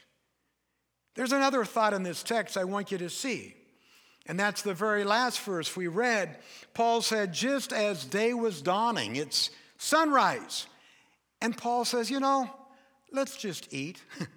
There's 1.15 1.31
another 1.31 1.65
thought 1.65 1.93
in 1.93 2.03
this 2.03 2.23
text 2.23 2.57
I 2.57 2.63
want 2.63 2.91
you 2.91 2.97
to 2.99 3.09
see, 3.09 3.55
and 4.25 4.39
that's 4.39 4.61
the 4.61 4.73
very 4.73 5.03
last 5.03 5.39
verse 5.41 5.75
we 5.75 5.87
read. 5.87 6.37
Paul 6.73 7.01
said, 7.01 7.33
just 7.33 7.73
as 7.73 8.05
day 8.05 8.33
was 8.33 8.61
dawning, 8.61 9.15
it's 9.15 9.49
sunrise. 9.77 10.67
And 11.41 11.57
Paul 11.57 11.85
says, 11.85 12.11
you 12.11 12.19
know, 12.19 12.49
let's 13.11 13.37
just 13.37 13.73
eat. 13.73 14.01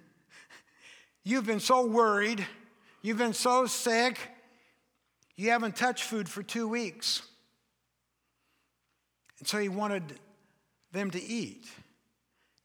You've 1.23 1.45
been 1.45 1.61
so 1.61 1.85
worried, 1.85 2.45
you've 3.01 3.17
been 3.17 3.33
so 3.33 3.65
sick, 3.65 4.19
you 5.37 5.51
haven't 5.51 5.77
touched 5.77 6.03
food 6.03 6.27
for 6.27 6.43
two 6.43 6.67
weeks. 6.67 7.21
And 9.39 9.47
so 9.47 9.57
he 9.57 9.69
wanted 9.69 10.19
them 10.93 11.11
to 11.11 11.21
eat. 11.21 11.67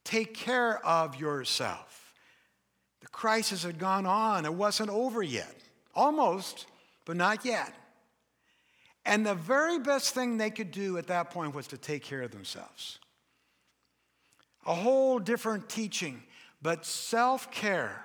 Take 0.04 0.34
care 0.34 0.84
of 0.86 1.16
yourself. 1.20 2.14
The 3.00 3.08
crisis 3.08 3.64
had 3.64 3.78
gone 3.78 4.06
on, 4.06 4.44
it 4.44 4.54
wasn't 4.54 4.90
over 4.90 5.22
yet. 5.22 5.54
Almost, 5.94 6.66
but 7.04 7.16
not 7.16 7.44
yet. 7.44 7.74
And 9.04 9.26
the 9.26 9.34
very 9.34 9.78
best 9.78 10.14
thing 10.14 10.36
they 10.36 10.50
could 10.50 10.70
do 10.70 10.98
at 10.98 11.06
that 11.08 11.30
point 11.30 11.54
was 11.54 11.66
to 11.68 11.78
take 11.78 12.04
care 12.04 12.22
of 12.22 12.30
themselves. 12.30 12.98
A 14.66 14.74
whole 14.74 15.18
different 15.18 15.68
teaching, 15.68 16.22
but 16.60 16.84
self 16.84 17.50
care 17.50 18.04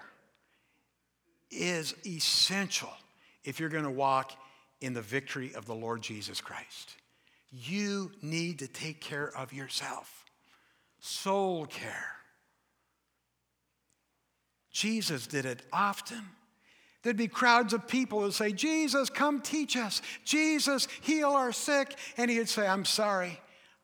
is 1.51 1.93
essential 2.05 2.91
if 3.43 3.59
you're 3.59 3.69
going 3.69 3.83
to 3.83 3.89
walk 3.89 4.31
in 4.81 4.93
the 4.93 5.01
victory 5.01 5.53
of 5.55 5.65
the 5.65 5.75
Lord 5.75 6.01
Jesus 6.01 6.41
Christ. 6.41 6.95
You 7.53 8.11
need 8.21 8.59
to 8.59 8.67
take 8.67 8.99
care 8.99 9.31
of 9.37 9.53
yourself. 9.53 10.25
Soul 10.99 11.67
care. 11.67 12.07
Jesus 14.71 15.27
did 15.27 15.45
it 15.45 15.61
often. 15.71 16.23
There'd 17.03 17.17
be 17.17 17.27
crowds 17.27 17.73
of 17.73 17.87
people 17.87 18.19
would 18.19 18.33
say, 18.33 18.53
Jesus, 18.53 19.09
come 19.09 19.41
teach 19.41 19.77
us. 19.77 20.01
Jesus, 20.25 20.87
heal 21.01 21.31
our 21.31 21.51
sick. 21.51 21.95
And 22.17 22.31
he'd 22.31 22.49
say, 22.49 22.65
I'm 22.65 22.85
sorry, 22.85 23.39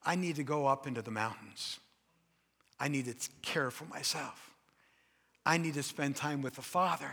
I 0.06 0.16
need 0.16 0.38
to 0.38 0.44
go 0.44 0.66
up 0.66 0.88
into 0.88 1.02
the 1.02 1.12
mountains. 1.12 1.80
I 2.80 2.88
need 2.88 3.06
to 3.06 3.30
care 3.42 3.70
for 3.70 3.86
myself. 3.86 4.54
I 5.46 5.58
need 5.58 5.74
to 5.76 5.84
spend 5.84 6.16
time 6.16 6.42
with 6.42 6.56
the 6.56 6.62
Father. 6.62 7.12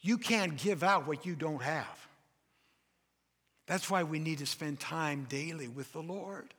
You 0.00 0.18
can't 0.18 0.56
give 0.56 0.82
out 0.82 1.06
what 1.06 1.24
you 1.24 1.36
don't 1.36 1.62
have. 1.62 2.07
That's 3.68 3.90
why 3.90 4.02
we 4.02 4.18
need 4.18 4.38
to 4.38 4.46
spend 4.46 4.80
time 4.80 5.26
daily 5.28 5.68
with 5.68 5.92
the 5.92 6.02
Lord. 6.02 6.54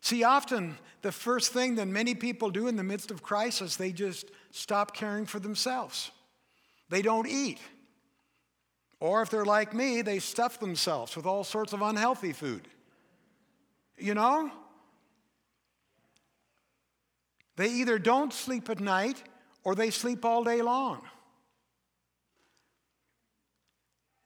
See, 0.00 0.22
often 0.22 0.78
the 1.02 1.12
first 1.12 1.52
thing 1.52 1.74
that 1.74 1.88
many 1.88 2.14
people 2.14 2.50
do 2.50 2.68
in 2.68 2.76
the 2.76 2.84
midst 2.84 3.10
of 3.10 3.22
crisis, 3.22 3.76
they 3.76 3.92
just 3.92 4.30
stop 4.52 4.94
caring 4.94 5.26
for 5.26 5.40
themselves. 5.40 6.12
They 6.88 7.02
don't 7.02 7.26
eat. 7.26 7.58
Or 9.00 9.22
if 9.22 9.30
they're 9.30 9.44
like 9.44 9.74
me, 9.74 10.02
they 10.02 10.20
stuff 10.20 10.60
themselves 10.60 11.16
with 11.16 11.26
all 11.26 11.42
sorts 11.42 11.72
of 11.72 11.82
unhealthy 11.82 12.32
food. 12.32 12.68
You 13.98 14.14
know? 14.14 14.50
They 17.56 17.68
either 17.70 17.98
don't 17.98 18.32
sleep 18.32 18.70
at 18.70 18.78
night 18.78 19.20
or 19.64 19.74
they 19.74 19.90
sleep 19.90 20.24
all 20.24 20.44
day 20.44 20.62
long. 20.62 21.02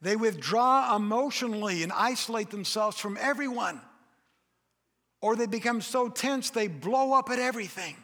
They 0.06 0.14
withdraw 0.14 0.94
emotionally 0.94 1.82
and 1.82 1.90
isolate 1.90 2.50
themselves 2.50 2.96
from 2.96 3.18
everyone. 3.20 3.80
Or 5.20 5.34
they 5.34 5.46
become 5.46 5.80
so 5.80 6.08
tense 6.08 6.50
they 6.50 6.68
blow 6.68 7.12
up 7.12 7.28
at 7.28 7.40
everything. 7.40 7.96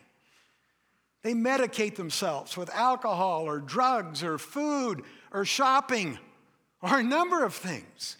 They 1.22 1.32
medicate 1.32 1.94
themselves 1.94 2.56
with 2.56 2.74
alcohol 2.74 3.44
or 3.44 3.60
drugs 3.60 4.24
or 4.24 4.38
food 4.38 5.04
or 5.32 5.44
shopping 5.44 6.18
or 6.82 6.98
a 6.98 7.04
number 7.04 7.44
of 7.44 7.54
things. 7.54 8.16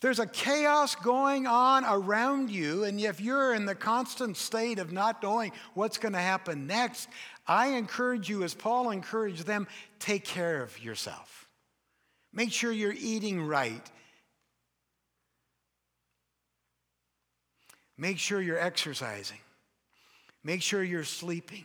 There's 0.00 0.18
a 0.18 0.26
chaos 0.26 0.94
going 0.94 1.46
on 1.46 1.84
around 1.84 2.48
you, 2.48 2.84
and 2.84 2.98
if 2.98 3.20
you're 3.20 3.52
in 3.52 3.66
the 3.66 3.74
constant 3.74 4.38
state 4.38 4.78
of 4.78 4.92
not 4.92 5.22
knowing 5.22 5.52
what's 5.74 5.98
going 5.98 6.14
to 6.14 6.18
happen 6.18 6.66
next, 6.66 7.10
I 7.46 7.72
encourage 7.72 8.30
you, 8.30 8.44
as 8.44 8.54
Paul 8.54 8.92
encouraged 8.92 9.44
them, 9.44 9.68
take 9.98 10.24
care 10.24 10.62
of 10.62 10.82
yourself. 10.82 11.39
Make 12.32 12.52
sure 12.52 12.70
you're 12.70 12.94
eating 12.96 13.42
right. 13.42 13.90
Make 17.98 18.18
sure 18.18 18.40
you're 18.40 18.58
exercising. 18.58 19.38
Make 20.42 20.62
sure 20.62 20.82
you're 20.82 21.04
sleeping. 21.04 21.64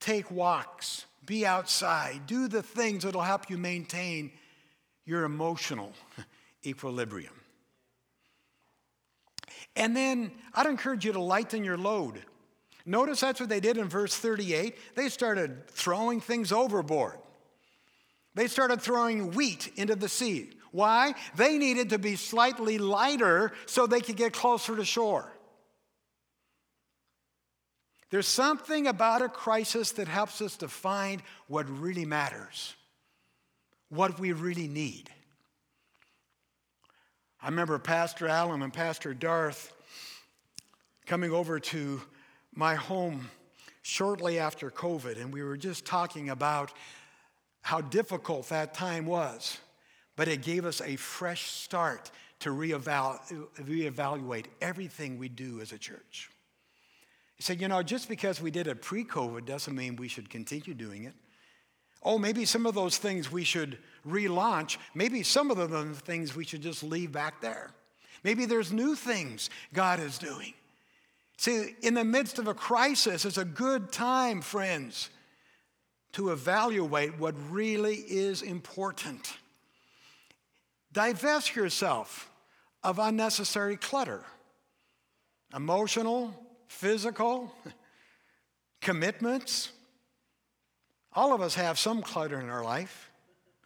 Take 0.00 0.30
walks. 0.30 1.04
Be 1.26 1.44
outside. 1.44 2.26
Do 2.26 2.48
the 2.48 2.62
things 2.62 3.02
that'll 3.04 3.20
help 3.20 3.50
you 3.50 3.58
maintain 3.58 4.30
your 5.04 5.24
emotional 5.24 5.92
equilibrium. 6.64 7.34
And 9.76 9.96
then 9.96 10.32
I'd 10.54 10.66
encourage 10.66 11.04
you 11.04 11.12
to 11.12 11.20
lighten 11.20 11.62
your 11.62 11.76
load. 11.76 12.22
Notice 12.86 13.20
that's 13.20 13.38
what 13.38 13.50
they 13.50 13.60
did 13.60 13.76
in 13.76 13.88
verse 13.88 14.16
38. 14.16 14.78
They 14.94 15.08
started 15.08 15.68
throwing 15.68 16.20
things 16.20 16.52
overboard. 16.52 17.18
They 18.38 18.46
started 18.46 18.80
throwing 18.80 19.32
wheat 19.32 19.72
into 19.74 19.96
the 19.96 20.08
sea. 20.08 20.50
Why? 20.70 21.14
They 21.34 21.58
needed 21.58 21.90
to 21.90 21.98
be 21.98 22.14
slightly 22.14 22.78
lighter 22.78 23.50
so 23.66 23.88
they 23.88 24.00
could 24.00 24.14
get 24.14 24.32
closer 24.32 24.76
to 24.76 24.84
shore. 24.84 25.28
There's 28.10 28.28
something 28.28 28.86
about 28.86 29.22
a 29.22 29.28
crisis 29.28 29.90
that 29.92 30.06
helps 30.06 30.40
us 30.40 30.56
to 30.58 30.68
find 30.68 31.20
what 31.48 31.68
really 31.80 32.04
matters, 32.04 32.76
what 33.88 34.20
we 34.20 34.30
really 34.30 34.68
need. 34.68 35.10
I 37.42 37.46
remember 37.46 37.80
Pastor 37.80 38.28
Allen 38.28 38.62
and 38.62 38.72
Pastor 38.72 39.14
Darth 39.14 39.72
coming 41.06 41.32
over 41.32 41.58
to 41.58 42.00
my 42.54 42.76
home 42.76 43.30
shortly 43.82 44.38
after 44.38 44.70
COVID, 44.70 45.20
and 45.20 45.32
we 45.32 45.42
were 45.42 45.56
just 45.56 45.84
talking 45.84 46.30
about 46.30 46.72
how 47.68 47.82
difficult 47.82 48.48
that 48.48 48.72
time 48.72 49.04
was. 49.04 49.58
But 50.16 50.26
it 50.26 50.40
gave 50.40 50.64
us 50.64 50.80
a 50.80 50.96
fresh 50.96 51.50
start 51.50 52.10
to 52.40 52.48
reevaluate 52.48 54.46
everything 54.62 55.18
we 55.18 55.28
do 55.28 55.60
as 55.60 55.72
a 55.72 55.76
church. 55.76 56.30
He 57.36 57.42
said, 57.42 57.60
You 57.60 57.68
know, 57.68 57.82
just 57.82 58.08
because 58.08 58.40
we 58.40 58.50
did 58.50 58.68
it 58.68 58.80
pre 58.80 59.04
COVID 59.04 59.44
doesn't 59.44 59.76
mean 59.76 59.96
we 59.96 60.08
should 60.08 60.30
continue 60.30 60.72
doing 60.72 61.04
it. 61.04 61.12
Oh, 62.02 62.16
maybe 62.16 62.46
some 62.46 62.64
of 62.64 62.74
those 62.74 62.96
things 62.96 63.30
we 63.30 63.44
should 63.44 63.76
relaunch. 64.08 64.78
Maybe 64.94 65.22
some 65.22 65.50
of 65.50 65.58
the 65.58 65.94
things 65.94 66.34
we 66.34 66.46
should 66.46 66.62
just 66.62 66.82
leave 66.82 67.12
back 67.12 67.42
there. 67.42 67.70
Maybe 68.24 68.46
there's 68.46 68.72
new 68.72 68.94
things 68.94 69.50
God 69.74 70.00
is 70.00 70.16
doing. 70.16 70.54
See, 71.36 71.74
in 71.82 71.92
the 71.92 72.04
midst 72.04 72.38
of 72.38 72.48
a 72.48 72.54
crisis, 72.54 73.26
it's 73.26 73.36
a 73.36 73.44
good 73.44 73.92
time, 73.92 74.40
friends, 74.40 75.10
to 76.12 76.30
evaluate 76.30 77.18
what 77.18 77.34
really 77.50 77.96
is 77.96 78.42
important. 78.42 79.34
Divest 80.92 81.54
yourself 81.54 82.30
of 82.82 82.98
unnecessary 82.98 83.76
clutter, 83.76 84.24
emotional, 85.54 86.34
physical, 86.68 87.52
commitments. 88.80 89.72
All 91.12 91.32
of 91.34 91.40
us 91.40 91.54
have 91.54 91.78
some 91.78 92.02
clutter 92.02 92.40
in 92.40 92.48
our 92.48 92.64
life. 92.64 93.10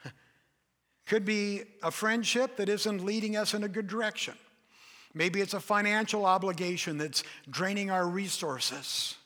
Could 1.06 1.24
be 1.24 1.62
a 1.82 1.90
friendship 1.90 2.56
that 2.56 2.68
isn't 2.68 3.04
leading 3.04 3.36
us 3.36 3.54
in 3.54 3.64
a 3.64 3.68
good 3.68 3.86
direction. 3.86 4.34
Maybe 5.14 5.40
it's 5.40 5.54
a 5.54 5.60
financial 5.60 6.24
obligation 6.24 6.96
that's 6.98 7.22
draining 7.50 7.90
our 7.90 8.06
resources. 8.06 9.16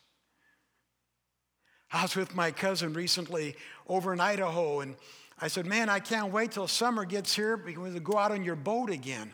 I 1.93 2.03
was 2.03 2.17
with 2.17 2.35
my 2.35 2.51
cousin 2.51 2.93
recently 2.93 3.57
over 3.89 4.13
in 4.13 4.21
Idaho, 4.21 4.81
and 4.81 4.97
I 5.41 5.49
said, 5.49 5.67
Man, 5.67 5.89
I 5.89 6.01
can't 6.01 6.33
wait 6.33 6.53
till 6.53 6.69
summer 6.69 7.05
gets 7.05 7.35
here 7.35 7.57
because 7.57 7.95
we 7.95 8.01
go 8.01 8.19
out 8.19 8.33
on 8.33 8.45
your 8.45 8.57
boat 8.57 8.91
again 8.91 9.33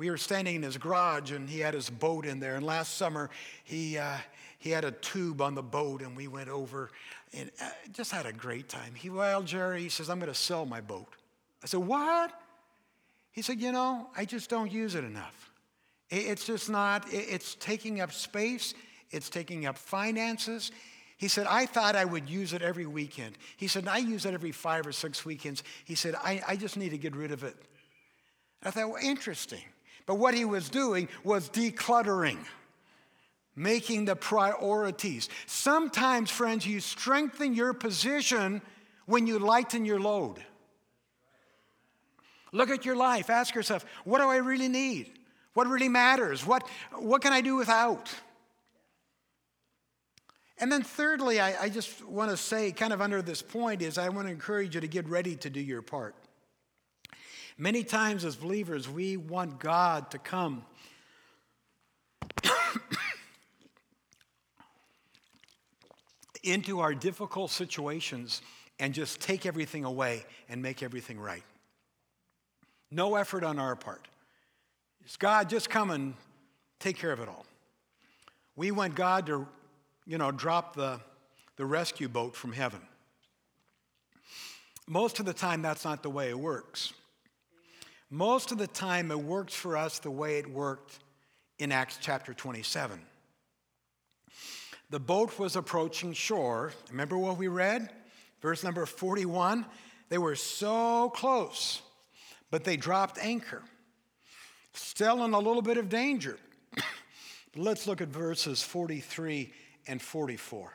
we 0.00 0.08
were 0.08 0.16
standing 0.16 0.56
in 0.56 0.62
his 0.62 0.78
garage 0.78 1.30
and 1.30 1.46
he 1.46 1.60
had 1.60 1.74
his 1.74 1.90
boat 1.90 2.24
in 2.24 2.40
there. 2.40 2.56
And 2.56 2.64
last 2.64 2.96
summer, 2.96 3.28
he, 3.64 3.98
uh, 3.98 4.16
he 4.58 4.70
had 4.70 4.82
a 4.82 4.92
tube 4.92 5.42
on 5.42 5.54
the 5.54 5.62
boat 5.62 6.00
and 6.00 6.16
we 6.16 6.26
went 6.26 6.48
over 6.48 6.90
and 7.34 7.50
uh, 7.60 7.68
just 7.92 8.10
had 8.10 8.24
a 8.24 8.32
great 8.32 8.66
time. 8.66 8.94
He, 8.94 9.10
well, 9.10 9.42
Jerry, 9.42 9.82
he 9.82 9.90
says, 9.90 10.08
I'm 10.08 10.18
going 10.18 10.32
to 10.32 10.38
sell 10.38 10.64
my 10.64 10.80
boat. 10.80 11.16
I 11.62 11.66
said, 11.66 11.80
what? 11.80 12.32
He 13.32 13.42
said, 13.42 13.60
you 13.60 13.72
know, 13.72 14.08
I 14.16 14.24
just 14.24 14.48
don't 14.48 14.72
use 14.72 14.94
it 14.94 15.04
enough. 15.04 15.50
It's 16.08 16.46
just 16.46 16.70
not, 16.70 17.04
it's 17.12 17.54
taking 17.56 18.00
up 18.00 18.10
space, 18.10 18.72
it's 19.10 19.28
taking 19.28 19.66
up 19.66 19.76
finances. 19.76 20.72
He 21.20 21.28
said, 21.28 21.46
I 21.46 21.66
thought 21.66 21.96
I 21.96 22.06
would 22.06 22.30
use 22.30 22.54
it 22.54 22.62
every 22.62 22.86
weekend. 22.86 23.36
He 23.58 23.68
said, 23.68 23.86
I 23.86 23.98
use 23.98 24.24
it 24.24 24.32
every 24.32 24.52
five 24.52 24.86
or 24.86 24.92
six 24.92 25.22
weekends. 25.22 25.62
He 25.84 25.94
said, 25.94 26.14
I, 26.14 26.40
I 26.48 26.56
just 26.56 26.78
need 26.78 26.88
to 26.88 26.98
get 26.98 27.14
rid 27.14 27.30
of 27.30 27.44
it. 27.44 27.54
I 28.62 28.70
thought, 28.70 28.88
well, 28.88 29.02
interesting. 29.02 29.60
But 30.06 30.14
what 30.14 30.32
he 30.32 30.46
was 30.46 30.70
doing 30.70 31.10
was 31.22 31.50
decluttering, 31.50 32.38
making 33.54 34.06
the 34.06 34.16
priorities. 34.16 35.28
Sometimes, 35.44 36.30
friends, 36.30 36.66
you 36.66 36.80
strengthen 36.80 37.52
your 37.52 37.74
position 37.74 38.62
when 39.04 39.26
you 39.26 39.38
lighten 39.38 39.84
your 39.84 40.00
load. 40.00 40.42
Look 42.50 42.70
at 42.70 42.86
your 42.86 42.96
life. 42.96 43.28
Ask 43.28 43.54
yourself, 43.54 43.84
what 44.04 44.20
do 44.22 44.28
I 44.30 44.36
really 44.36 44.68
need? 44.68 45.18
What 45.52 45.66
really 45.66 45.90
matters? 45.90 46.46
What, 46.46 46.66
what 46.94 47.20
can 47.20 47.34
I 47.34 47.42
do 47.42 47.56
without? 47.56 48.08
And 50.60 50.70
then, 50.70 50.82
thirdly, 50.82 51.40
I, 51.40 51.64
I 51.64 51.68
just 51.70 52.04
want 52.04 52.30
to 52.30 52.36
say, 52.36 52.70
kind 52.70 52.92
of 52.92 53.00
under 53.00 53.22
this 53.22 53.42
point, 53.42 53.82
is 53.82 53.98
I 53.98 54.10
want 54.10 54.28
to 54.28 54.32
encourage 54.32 54.74
you 54.74 54.80
to 54.82 54.88
get 54.88 55.08
ready 55.08 55.34
to 55.36 55.50
do 55.50 55.60
your 55.60 55.82
part. 55.82 56.14
Many 57.56 57.82
times 57.82 58.24
as 58.24 58.36
believers, 58.36 58.88
we 58.88 59.16
want 59.16 59.58
God 59.58 60.10
to 60.12 60.18
come. 60.18 60.64
into 66.42 66.80
our 66.80 66.94
difficult 66.94 67.50
situations 67.50 68.42
and 68.78 68.94
just 68.94 69.20
take 69.20 69.44
everything 69.44 69.84
away 69.84 70.24
and 70.48 70.62
make 70.62 70.82
everything 70.82 71.18
right. 71.18 71.42
No 72.90 73.16
effort 73.16 73.44
on 73.44 73.58
our 73.58 73.76
part. 73.76 74.08
It's 75.04 75.16
God, 75.16 75.48
just 75.50 75.70
come 75.70 75.90
and 75.90 76.14
take 76.78 76.96
care 76.96 77.12
of 77.12 77.20
it 77.20 77.28
all. 77.28 77.46
We 78.56 78.70
want 78.70 78.94
God 78.94 79.26
to, 79.26 79.46
you 80.10 80.18
know, 80.18 80.32
drop 80.32 80.74
the, 80.74 80.98
the 81.54 81.64
rescue 81.64 82.08
boat 82.08 82.34
from 82.34 82.52
heaven. 82.52 82.80
Most 84.88 85.20
of 85.20 85.24
the 85.24 85.32
time, 85.32 85.62
that's 85.62 85.84
not 85.84 86.02
the 86.02 86.10
way 86.10 86.30
it 86.30 86.38
works. 86.38 86.92
Most 88.10 88.50
of 88.50 88.58
the 88.58 88.66
time, 88.66 89.12
it 89.12 89.20
works 89.20 89.54
for 89.54 89.76
us 89.76 90.00
the 90.00 90.10
way 90.10 90.38
it 90.38 90.50
worked 90.50 90.98
in 91.60 91.70
Acts 91.70 91.96
chapter 92.00 92.34
27. 92.34 93.00
The 94.90 94.98
boat 94.98 95.38
was 95.38 95.54
approaching 95.54 96.12
shore. 96.12 96.72
Remember 96.90 97.16
what 97.16 97.38
we 97.38 97.46
read? 97.46 97.88
Verse 98.42 98.64
number 98.64 98.84
41. 98.86 99.64
They 100.08 100.18
were 100.18 100.34
so 100.34 101.10
close, 101.14 101.82
but 102.50 102.64
they 102.64 102.76
dropped 102.76 103.16
anchor. 103.18 103.62
Still 104.72 105.24
in 105.24 105.34
a 105.34 105.38
little 105.38 105.62
bit 105.62 105.76
of 105.76 105.88
danger. 105.88 106.36
Let's 107.54 107.86
look 107.86 108.00
at 108.00 108.08
verses 108.08 108.60
43 108.60 109.52
and 109.86 110.00
44. 110.00 110.72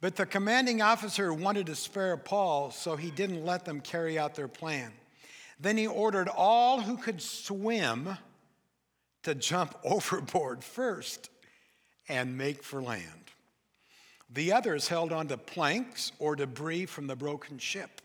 But 0.00 0.16
the 0.16 0.26
commanding 0.26 0.82
officer 0.82 1.32
wanted 1.32 1.66
to 1.66 1.74
spare 1.74 2.16
Paul, 2.16 2.70
so 2.70 2.96
he 2.96 3.10
didn't 3.10 3.44
let 3.44 3.64
them 3.64 3.80
carry 3.80 4.18
out 4.18 4.34
their 4.34 4.48
plan. 4.48 4.92
Then 5.58 5.76
he 5.76 5.86
ordered 5.86 6.28
all 6.28 6.80
who 6.80 6.96
could 6.96 7.22
swim 7.22 8.16
to 9.22 9.34
jump 9.34 9.76
overboard 9.84 10.62
first 10.62 11.30
and 12.08 12.36
make 12.36 12.62
for 12.62 12.82
land. 12.82 13.10
The 14.30 14.52
others 14.52 14.88
held 14.88 15.12
on 15.12 15.28
to 15.28 15.36
planks 15.36 16.12
or 16.18 16.36
debris 16.36 16.86
from 16.86 17.06
the 17.06 17.16
broken 17.16 17.58
ship. 17.58 18.02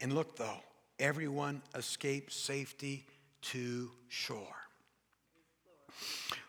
And 0.00 0.14
look, 0.14 0.36
though, 0.36 0.60
everyone 0.98 1.62
escaped 1.74 2.32
safety 2.32 3.04
to 3.42 3.90
shore. 4.08 4.56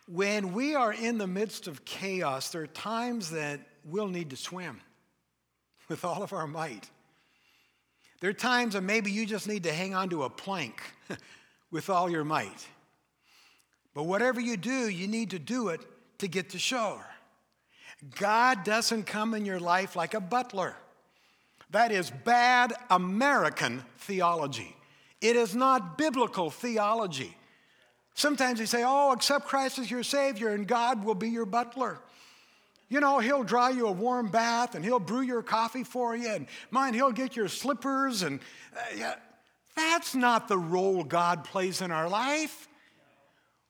When 0.07 0.53
we 0.53 0.75
are 0.75 0.91
in 0.91 1.17
the 1.17 1.27
midst 1.27 1.67
of 1.67 1.85
chaos, 1.85 2.49
there 2.49 2.63
are 2.63 2.67
times 2.67 3.31
that 3.31 3.61
we'll 3.85 4.07
need 4.07 4.31
to 4.31 4.35
swim 4.35 4.81
with 5.89 6.03
all 6.03 6.23
of 6.23 6.33
our 6.33 6.47
might. 6.47 6.89
There 8.19 8.29
are 8.29 8.33
times 8.33 8.73
that 8.73 8.81
maybe 8.81 9.11
you 9.11 9.25
just 9.25 9.47
need 9.47 9.63
to 9.63 9.73
hang 9.73 9.93
on 9.93 10.09
to 10.09 10.23
a 10.23 10.29
plank 10.29 10.81
with 11.71 11.89
all 11.89 12.09
your 12.09 12.23
might. 12.23 12.67
But 13.93 14.03
whatever 14.03 14.39
you 14.39 14.57
do, 14.57 14.89
you 14.89 15.07
need 15.07 15.31
to 15.31 15.39
do 15.39 15.69
it 15.69 15.81
to 16.19 16.27
get 16.27 16.51
to 16.51 16.59
shore. 16.59 17.05
God 18.17 18.63
doesn't 18.63 19.03
come 19.03 19.33
in 19.33 19.45
your 19.45 19.59
life 19.59 19.95
like 19.95 20.13
a 20.13 20.19
butler. 20.19 20.75
That 21.71 21.91
is 21.91 22.11
bad 22.11 22.73
American 22.89 23.83
theology. 23.99 24.75
It 25.21 25.35
is 25.35 25.55
not 25.55 25.97
biblical 25.97 26.49
theology. 26.49 27.35
Sometimes 28.15 28.59
they 28.59 28.65
say, 28.65 28.83
oh, 28.85 29.11
accept 29.11 29.47
Christ 29.47 29.79
as 29.79 29.89
your 29.89 30.03
Savior 30.03 30.49
and 30.49 30.67
God 30.67 31.03
will 31.03 31.15
be 31.15 31.29
your 31.29 31.45
butler. 31.45 31.99
You 32.89 32.99
know, 32.99 33.17
he'll 33.19 33.43
draw 33.43 33.69
you 33.69 33.87
a 33.87 33.91
warm 33.91 34.27
bath 34.27 34.75
and 34.75 34.85
he'll 34.85 34.99
brew 34.99 35.21
your 35.21 35.41
coffee 35.41 35.83
for 35.83 36.15
you, 36.15 36.29
and 36.29 36.45
mind, 36.69 36.95
he'll 36.95 37.11
get 37.11 37.35
your 37.35 37.47
slippers. 37.47 38.21
And 38.21 38.39
uh, 38.75 38.79
yeah, 38.95 39.15
that's 39.75 40.13
not 40.13 40.47
the 40.47 40.59
role 40.59 41.03
God 41.03 41.43
plays 41.43 41.81
in 41.81 41.89
our 41.91 42.07
life. 42.07 42.67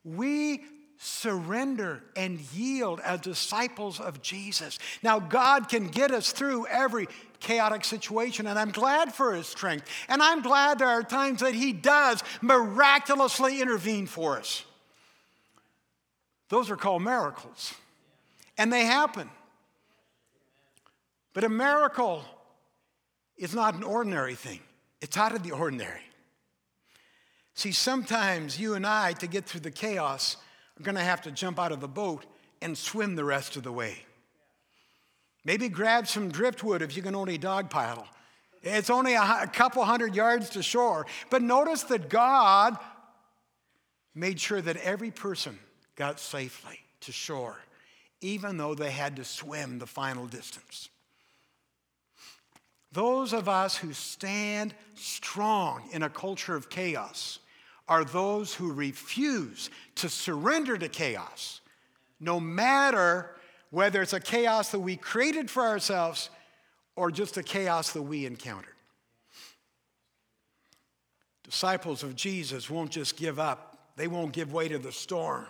We 0.04 0.64
surrender 0.98 2.04
and 2.16 2.40
yield 2.54 3.00
as 3.02 3.22
disciples 3.22 4.00
of 4.00 4.22
Jesus. 4.22 4.80
Now, 5.02 5.20
God 5.20 5.70
can 5.70 5.88
get 5.88 6.12
us 6.12 6.32
through 6.32 6.68
every 6.68 7.08
chaotic 7.44 7.86
situation, 7.86 8.48
and 8.48 8.58
I'm 8.58 8.72
glad 8.72 9.14
for 9.14 9.36
His 9.36 9.46
strength. 9.46 9.88
And 10.08 10.24
I'm 10.24 10.42
glad 10.42 10.80
there 10.80 10.88
are 10.88 11.04
times 11.04 11.42
that 11.42 11.54
He 11.54 11.74
does 11.74 12.24
miraculously 12.42 13.62
intervene 13.62 14.08
for 14.08 14.38
us. 14.40 14.64
Those 16.50 16.72
are 16.72 16.76
called 16.76 17.04
miracles, 17.04 17.74
and 18.58 18.74
they 18.74 18.86
happen. 18.86 19.30
But 21.34 21.44
a 21.44 21.50
miracle 21.50 22.24
is 23.38 23.54
not 23.54 23.76
an 23.76 23.84
ordinary 23.84 24.36
thing, 24.36 24.62
it's 25.02 25.18
out 25.18 25.36
of 25.36 25.44
the 25.44 25.52
ordinary. 25.52 26.02
See, 27.56 27.72
sometimes 27.72 28.60
you 28.60 28.74
and 28.74 28.86
I, 28.86 29.14
to 29.14 29.28
get 29.28 29.46
through 29.46 29.60
the 29.60 29.72
chaos, 29.72 30.38
are 30.80 30.84
going 30.84 30.96
to 30.96 31.04
have 31.04 31.22
to 31.24 31.32
jump 31.32 31.60
out 31.60 31.72
of 31.72 31.82
the 31.82 31.88
boat 31.88 32.26
and 32.64 32.76
swim 32.76 33.16
the 33.16 33.24
rest 33.24 33.56
of 33.56 33.64
the 33.64 33.72
way. 33.72 34.06
Maybe 35.46 35.70
grab 35.70 36.08
some 36.08 36.30
driftwood 36.30 36.82
if 36.82 36.96
you 36.96 37.02
can 37.02 37.16
only 37.16 37.38
dog 37.38 37.70
paddle. 37.70 38.08
It's 38.62 38.90
only 38.90 39.16
a 39.16 39.50
couple 39.52 39.84
hundred 39.84 40.16
yards 40.16 40.52
to 40.52 40.64
shore. 40.64 41.06
But 41.30 41.42
notice 41.42 41.84
that 41.84 42.10
God 42.10 42.78
made 44.16 44.40
sure 44.40 44.62
that 44.62 44.78
every 44.78 45.12
person 45.12 45.60
got 45.96 46.20
safely 46.20 46.80
to 47.02 47.12
shore, 47.12 47.58
even 48.22 48.58
though 48.58 48.74
they 48.74 48.92
had 48.92 49.18
to 49.18 49.26
swim 49.26 49.80
the 49.80 49.86
final 49.88 50.28
distance. 50.28 50.90
Those 52.94 53.34
of 53.34 53.50
us 53.50 53.76
who 53.76 53.92
stand 53.92 54.74
strong 54.94 55.84
in 55.92 56.04
a 56.04 56.10
culture 56.10 56.56
of 56.56 56.70
chaos 56.70 57.40
are 57.88 58.06
those 58.06 58.54
who 58.54 58.72
refuse 58.72 59.70
to 59.96 60.08
surrender 60.08 60.78
to 60.78 60.88
chaos, 60.88 61.60
no 62.20 62.40
matter 62.40 63.32
whether 63.74 64.04
it's 64.04 64.14
a 64.14 64.20
chaos 64.20 64.70
that 64.70 64.82
we 64.82 64.96
created 64.96 65.50
for 65.50 65.64
ourselves 65.64 66.30
or 66.96 67.10
just 67.10 67.38
a 67.38 67.42
chaos 67.44 67.92
that 67.94 68.04
we 68.04 68.28
encountered. 68.28 68.76
Disciples 71.44 72.04
of 72.04 72.16
Jesus 72.16 72.70
won't 72.70 72.92
just 72.92 73.18
give 73.18 73.40
up, 73.40 73.90
they 73.96 74.08
won't 74.08 74.32
give 74.32 74.54
way 74.54 74.68
to 74.68 74.78
the 74.78 74.92
storm 74.92 75.48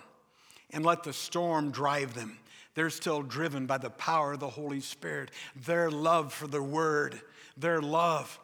and 0.71 0.86
let 0.86 1.03
the 1.03 1.11
storm 1.11 1.69
drive 1.69 2.13
them. 2.13 2.38
They're 2.76 2.89
still 2.89 3.24
driven 3.24 3.65
by 3.65 3.78
the 3.78 3.89
power 3.89 4.32
of 4.32 4.39
the 4.39 4.47
Holy 4.47 4.80
Spirit, 4.80 5.30
their 5.65 5.91
love 5.91 6.32
for 6.32 6.47
the 6.47 6.63
Word, 6.63 7.19
their 7.57 7.82
love 7.82 8.39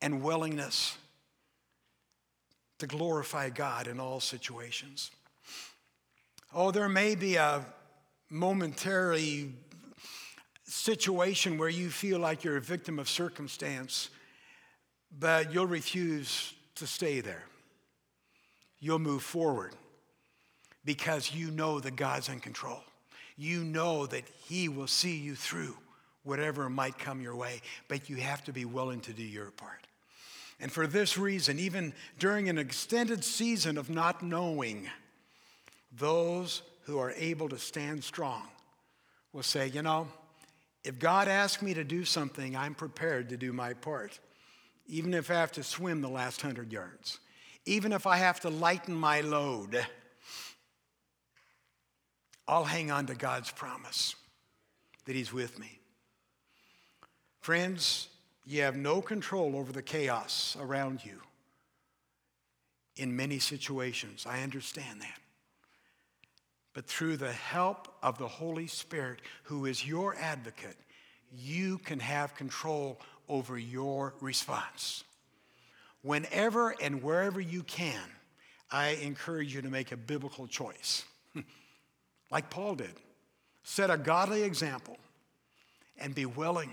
and 0.00 0.22
willingness 0.22 0.96
to 2.78 2.86
glorify 2.86 3.50
God 3.50 3.86
in 3.86 4.00
all 4.00 4.18
situations. 4.18 5.10
Oh, 6.54 6.70
there 6.70 6.88
may 6.88 7.14
be 7.14 7.36
a 7.36 7.66
momentary 8.30 9.52
situation 10.64 11.58
where 11.58 11.68
you 11.68 11.90
feel 11.90 12.20
like 12.20 12.44
you're 12.44 12.56
a 12.56 12.60
victim 12.60 12.98
of 12.98 13.08
circumstance, 13.08 14.10
but 15.18 15.52
you'll 15.52 15.66
refuse 15.66 16.54
to 16.76 16.86
stay 16.86 17.20
there. 17.20 17.44
You'll 18.78 19.00
move 19.00 19.22
forward 19.22 19.74
because 20.84 21.34
you 21.34 21.50
know 21.50 21.80
that 21.80 21.96
God's 21.96 22.28
in 22.28 22.40
control. 22.40 22.80
You 23.36 23.64
know 23.64 24.06
that 24.06 24.24
He 24.44 24.68
will 24.68 24.86
see 24.86 25.16
you 25.16 25.34
through 25.34 25.76
whatever 26.22 26.70
might 26.70 26.98
come 26.98 27.20
your 27.20 27.34
way, 27.34 27.60
but 27.88 28.08
you 28.08 28.16
have 28.16 28.44
to 28.44 28.52
be 28.52 28.64
willing 28.64 29.00
to 29.00 29.12
do 29.12 29.22
your 29.22 29.50
part. 29.50 29.86
And 30.60 30.70
for 30.70 30.86
this 30.86 31.16
reason, 31.16 31.58
even 31.58 31.94
during 32.18 32.48
an 32.48 32.58
extended 32.58 33.24
season 33.24 33.78
of 33.78 33.88
not 33.88 34.22
knowing, 34.22 34.88
those 35.90 36.62
who 36.90 36.98
are 36.98 37.12
able 37.12 37.48
to 37.48 37.58
stand 37.58 38.02
strong 38.02 38.42
will 39.32 39.44
say, 39.44 39.68
you 39.68 39.80
know, 39.80 40.08
if 40.82 40.98
God 40.98 41.28
asks 41.28 41.62
me 41.62 41.72
to 41.74 41.84
do 41.84 42.04
something, 42.04 42.56
I'm 42.56 42.74
prepared 42.74 43.28
to 43.28 43.36
do 43.36 43.52
my 43.52 43.74
part, 43.74 44.18
even 44.88 45.14
if 45.14 45.30
I 45.30 45.34
have 45.34 45.52
to 45.52 45.62
swim 45.62 46.00
the 46.00 46.08
last 46.08 46.42
hundred 46.42 46.72
yards, 46.72 47.20
even 47.64 47.92
if 47.92 48.08
I 48.08 48.16
have 48.16 48.40
to 48.40 48.50
lighten 48.50 48.94
my 48.94 49.20
load. 49.20 49.86
I'll 52.48 52.64
hang 52.64 52.90
on 52.90 53.06
to 53.06 53.14
God's 53.14 53.52
promise 53.52 54.16
that 55.04 55.14
He's 55.14 55.32
with 55.32 55.60
me. 55.60 55.78
Friends, 57.40 58.08
you 58.44 58.62
have 58.62 58.74
no 58.74 59.00
control 59.00 59.54
over 59.54 59.70
the 59.70 59.82
chaos 59.82 60.56
around 60.60 61.04
you 61.04 61.20
in 62.96 63.14
many 63.14 63.38
situations. 63.38 64.26
I 64.28 64.42
understand 64.42 65.02
that. 65.02 65.20
But 66.72 66.86
through 66.86 67.16
the 67.16 67.32
help 67.32 67.88
of 68.02 68.18
the 68.18 68.28
Holy 68.28 68.66
Spirit, 68.66 69.20
who 69.44 69.66
is 69.66 69.86
your 69.86 70.14
advocate, 70.14 70.76
you 71.32 71.78
can 71.78 71.98
have 72.00 72.34
control 72.34 73.00
over 73.28 73.58
your 73.58 74.14
response. 74.20 75.04
Whenever 76.02 76.74
and 76.80 77.02
wherever 77.02 77.40
you 77.40 77.62
can, 77.62 78.00
I 78.70 78.90
encourage 79.02 79.54
you 79.54 79.62
to 79.62 79.70
make 79.70 79.92
a 79.92 79.96
biblical 79.96 80.46
choice, 80.46 81.04
like 82.30 82.50
Paul 82.50 82.76
did. 82.76 82.94
Set 83.62 83.90
a 83.90 83.96
godly 83.98 84.42
example 84.42 84.96
and 85.98 86.14
be 86.14 86.26
willing 86.26 86.72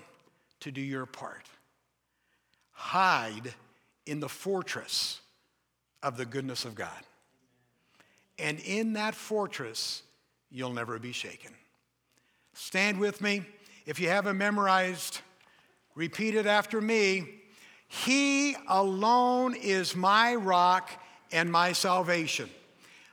to 0.62 0.72
do 0.72 0.82
your 0.82 1.06
part 1.06 1.44
hide 2.78 3.56
in 4.06 4.20
the 4.20 4.30
fortress 4.30 5.20
of 6.04 6.16
the 6.16 6.26
goodness 6.26 6.64
of 6.64 6.76
God. 6.76 7.04
And 8.40 8.60
in 8.60 8.94
that 8.94 9.16
fortress, 9.16 10.04
you'll 10.52 10.74
never 10.74 11.00
be 11.00 11.12
shaken. 11.12 11.52
Stand 12.54 13.00
with 13.00 13.22
me. 13.22 13.46
If 13.86 14.00
you 14.00 14.10
haven't 14.10 14.38
memorized, 14.38 15.22
repeat 15.96 16.36
it 16.36 16.46
after 16.46 16.82
me. 16.82 17.42
He 17.88 18.56
alone 18.68 19.56
is 19.56 19.96
my 19.96 20.36
rock 20.36 20.90
and 21.32 21.52
my 21.52 21.72
salvation, 21.72 22.50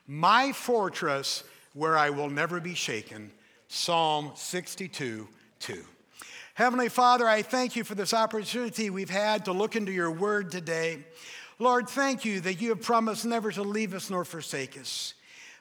my 0.07 0.53
fortress 0.53 1.45
where 1.75 1.97
I 1.97 2.11
will 2.11 2.31
never 2.31 2.61
be 2.61 2.75
shaken. 2.75 3.31
Psalm 3.69 4.33
62 4.35 5.29
2. 5.61 5.85
Heavenly 6.55 6.89
Father, 6.89 7.27
I 7.27 7.43
thank 7.43 7.75
you 7.75 7.83
for 7.83 7.97
this 7.97 8.15
opportunity 8.15 8.89
we've 8.89 9.11
had 9.11 9.45
to 9.47 9.53
look 9.53 9.75
into 9.75 9.91
your 9.91 10.11
word 10.11 10.53
today. 10.53 11.05
Lord, 11.59 11.89
thank 11.89 12.25
you 12.25 12.41
that 12.41 12.61
you 12.61 12.71
have 12.71 12.83
promised 12.83 13.25
never 13.25 13.53
to 13.53 13.63
leave 13.63 13.95
us 13.95 14.11
nor 14.11 14.25
forsake 14.25 14.79
us. 14.79 15.15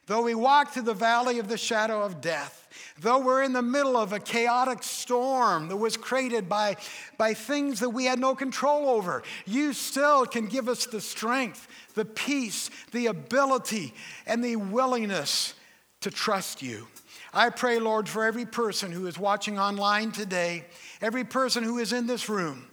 Though 0.05 0.23
we 0.23 0.35
walk 0.35 0.73
through 0.73 0.83
the 0.83 0.93
valley 0.93 1.39
of 1.39 1.47
the 1.47 1.57
shadow 1.57 2.01
of 2.01 2.19
death, 2.19 2.67
though 2.99 3.19
we're 3.19 3.43
in 3.43 3.53
the 3.53 3.61
middle 3.61 3.95
of 3.95 4.11
a 4.11 4.19
chaotic 4.19 4.83
storm 4.83 5.69
that 5.69 5.77
was 5.77 5.95
created 5.95 6.49
by, 6.49 6.75
by 7.17 7.33
things 7.33 7.79
that 7.79 7.89
we 7.89 8.05
had 8.05 8.19
no 8.19 8.35
control 8.35 8.89
over, 8.89 9.23
you 9.45 9.71
still 9.71 10.25
can 10.25 10.47
give 10.47 10.67
us 10.67 10.85
the 10.87 10.99
strength, 10.99 11.67
the 11.93 12.03
peace, 12.03 12.69
the 12.91 13.07
ability, 13.07 13.93
and 14.25 14.43
the 14.43 14.57
willingness 14.57 15.53
to 16.01 16.11
trust 16.11 16.61
you. 16.61 16.87
I 17.33 17.49
pray, 17.49 17.79
Lord, 17.79 18.09
for 18.09 18.25
every 18.25 18.45
person 18.45 18.91
who 18.91 19.07
is 19.07 19.17
watching 19.17 19.57
online 19.57 20.11
today, 20.11 20.65
every 21.01 21.23
person 21.23 21.63
who 21.63 21.77
is 21.79 21.93
in 21.93 22.07
this 22.07 22.27
room 22.27 22.67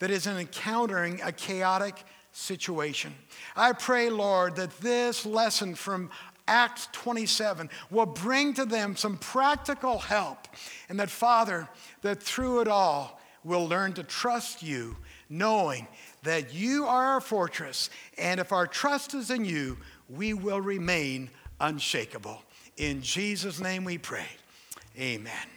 that 0.00 0.10
is 0.10 0.26
encountering 0.26 1.20
a 1.22 1.32
chaotic 1.32 2.04
situation. 2.34 3.14
I 3.56 3.72
pray, 3.72 4.10
Lord, 4.10 4.56
that 4.56 4.78
this 4.80 5.24
lesson 5.24 5.74
from 5.74 6.10
Acts 6.46 6.88
27 6.92 7.70
will 7.90 8.06
bring 8.06 8.52
to 8.54 8.66
them 8.66 8.96
some 8.96 9.16
practical 9.16 9.98
help, 9.98 10.48
and 10.88 11.00
that, 11.00 11.10
Father, 11.10 11.68
that 12.02 12.22
through 12.22 12.60
it 12.60 12.68
all, 12.68 13.20
we'll 13.44 13.66
learn 13.66 13.94
to 13.94 14.02
trust 14.02 14.62
you, 14.62 14.96
knowing 15.30 15.86
that 16.22 16.52
you 16.52 16.86
are 16.86 17.04
our 17.04 17.20
fortress, 17.20 17.88
and 18.18 18.40
if 18.40 18.52
our 18.52 18.66
trust 18.66 19.14
is 19.14 19.30
in 19.30 19.44
you, 19.44 19.78
we 20.08 20.34
will 20.34 20.60
remain 20.60 21.30
unshakable. 21.60 22.42
In 22.76 23.00
Jesus' 23.00 23.60
name 23.60 23.84
we 23.84 23.96
pray. 23.96 24.26
Amen. 24.98 25.53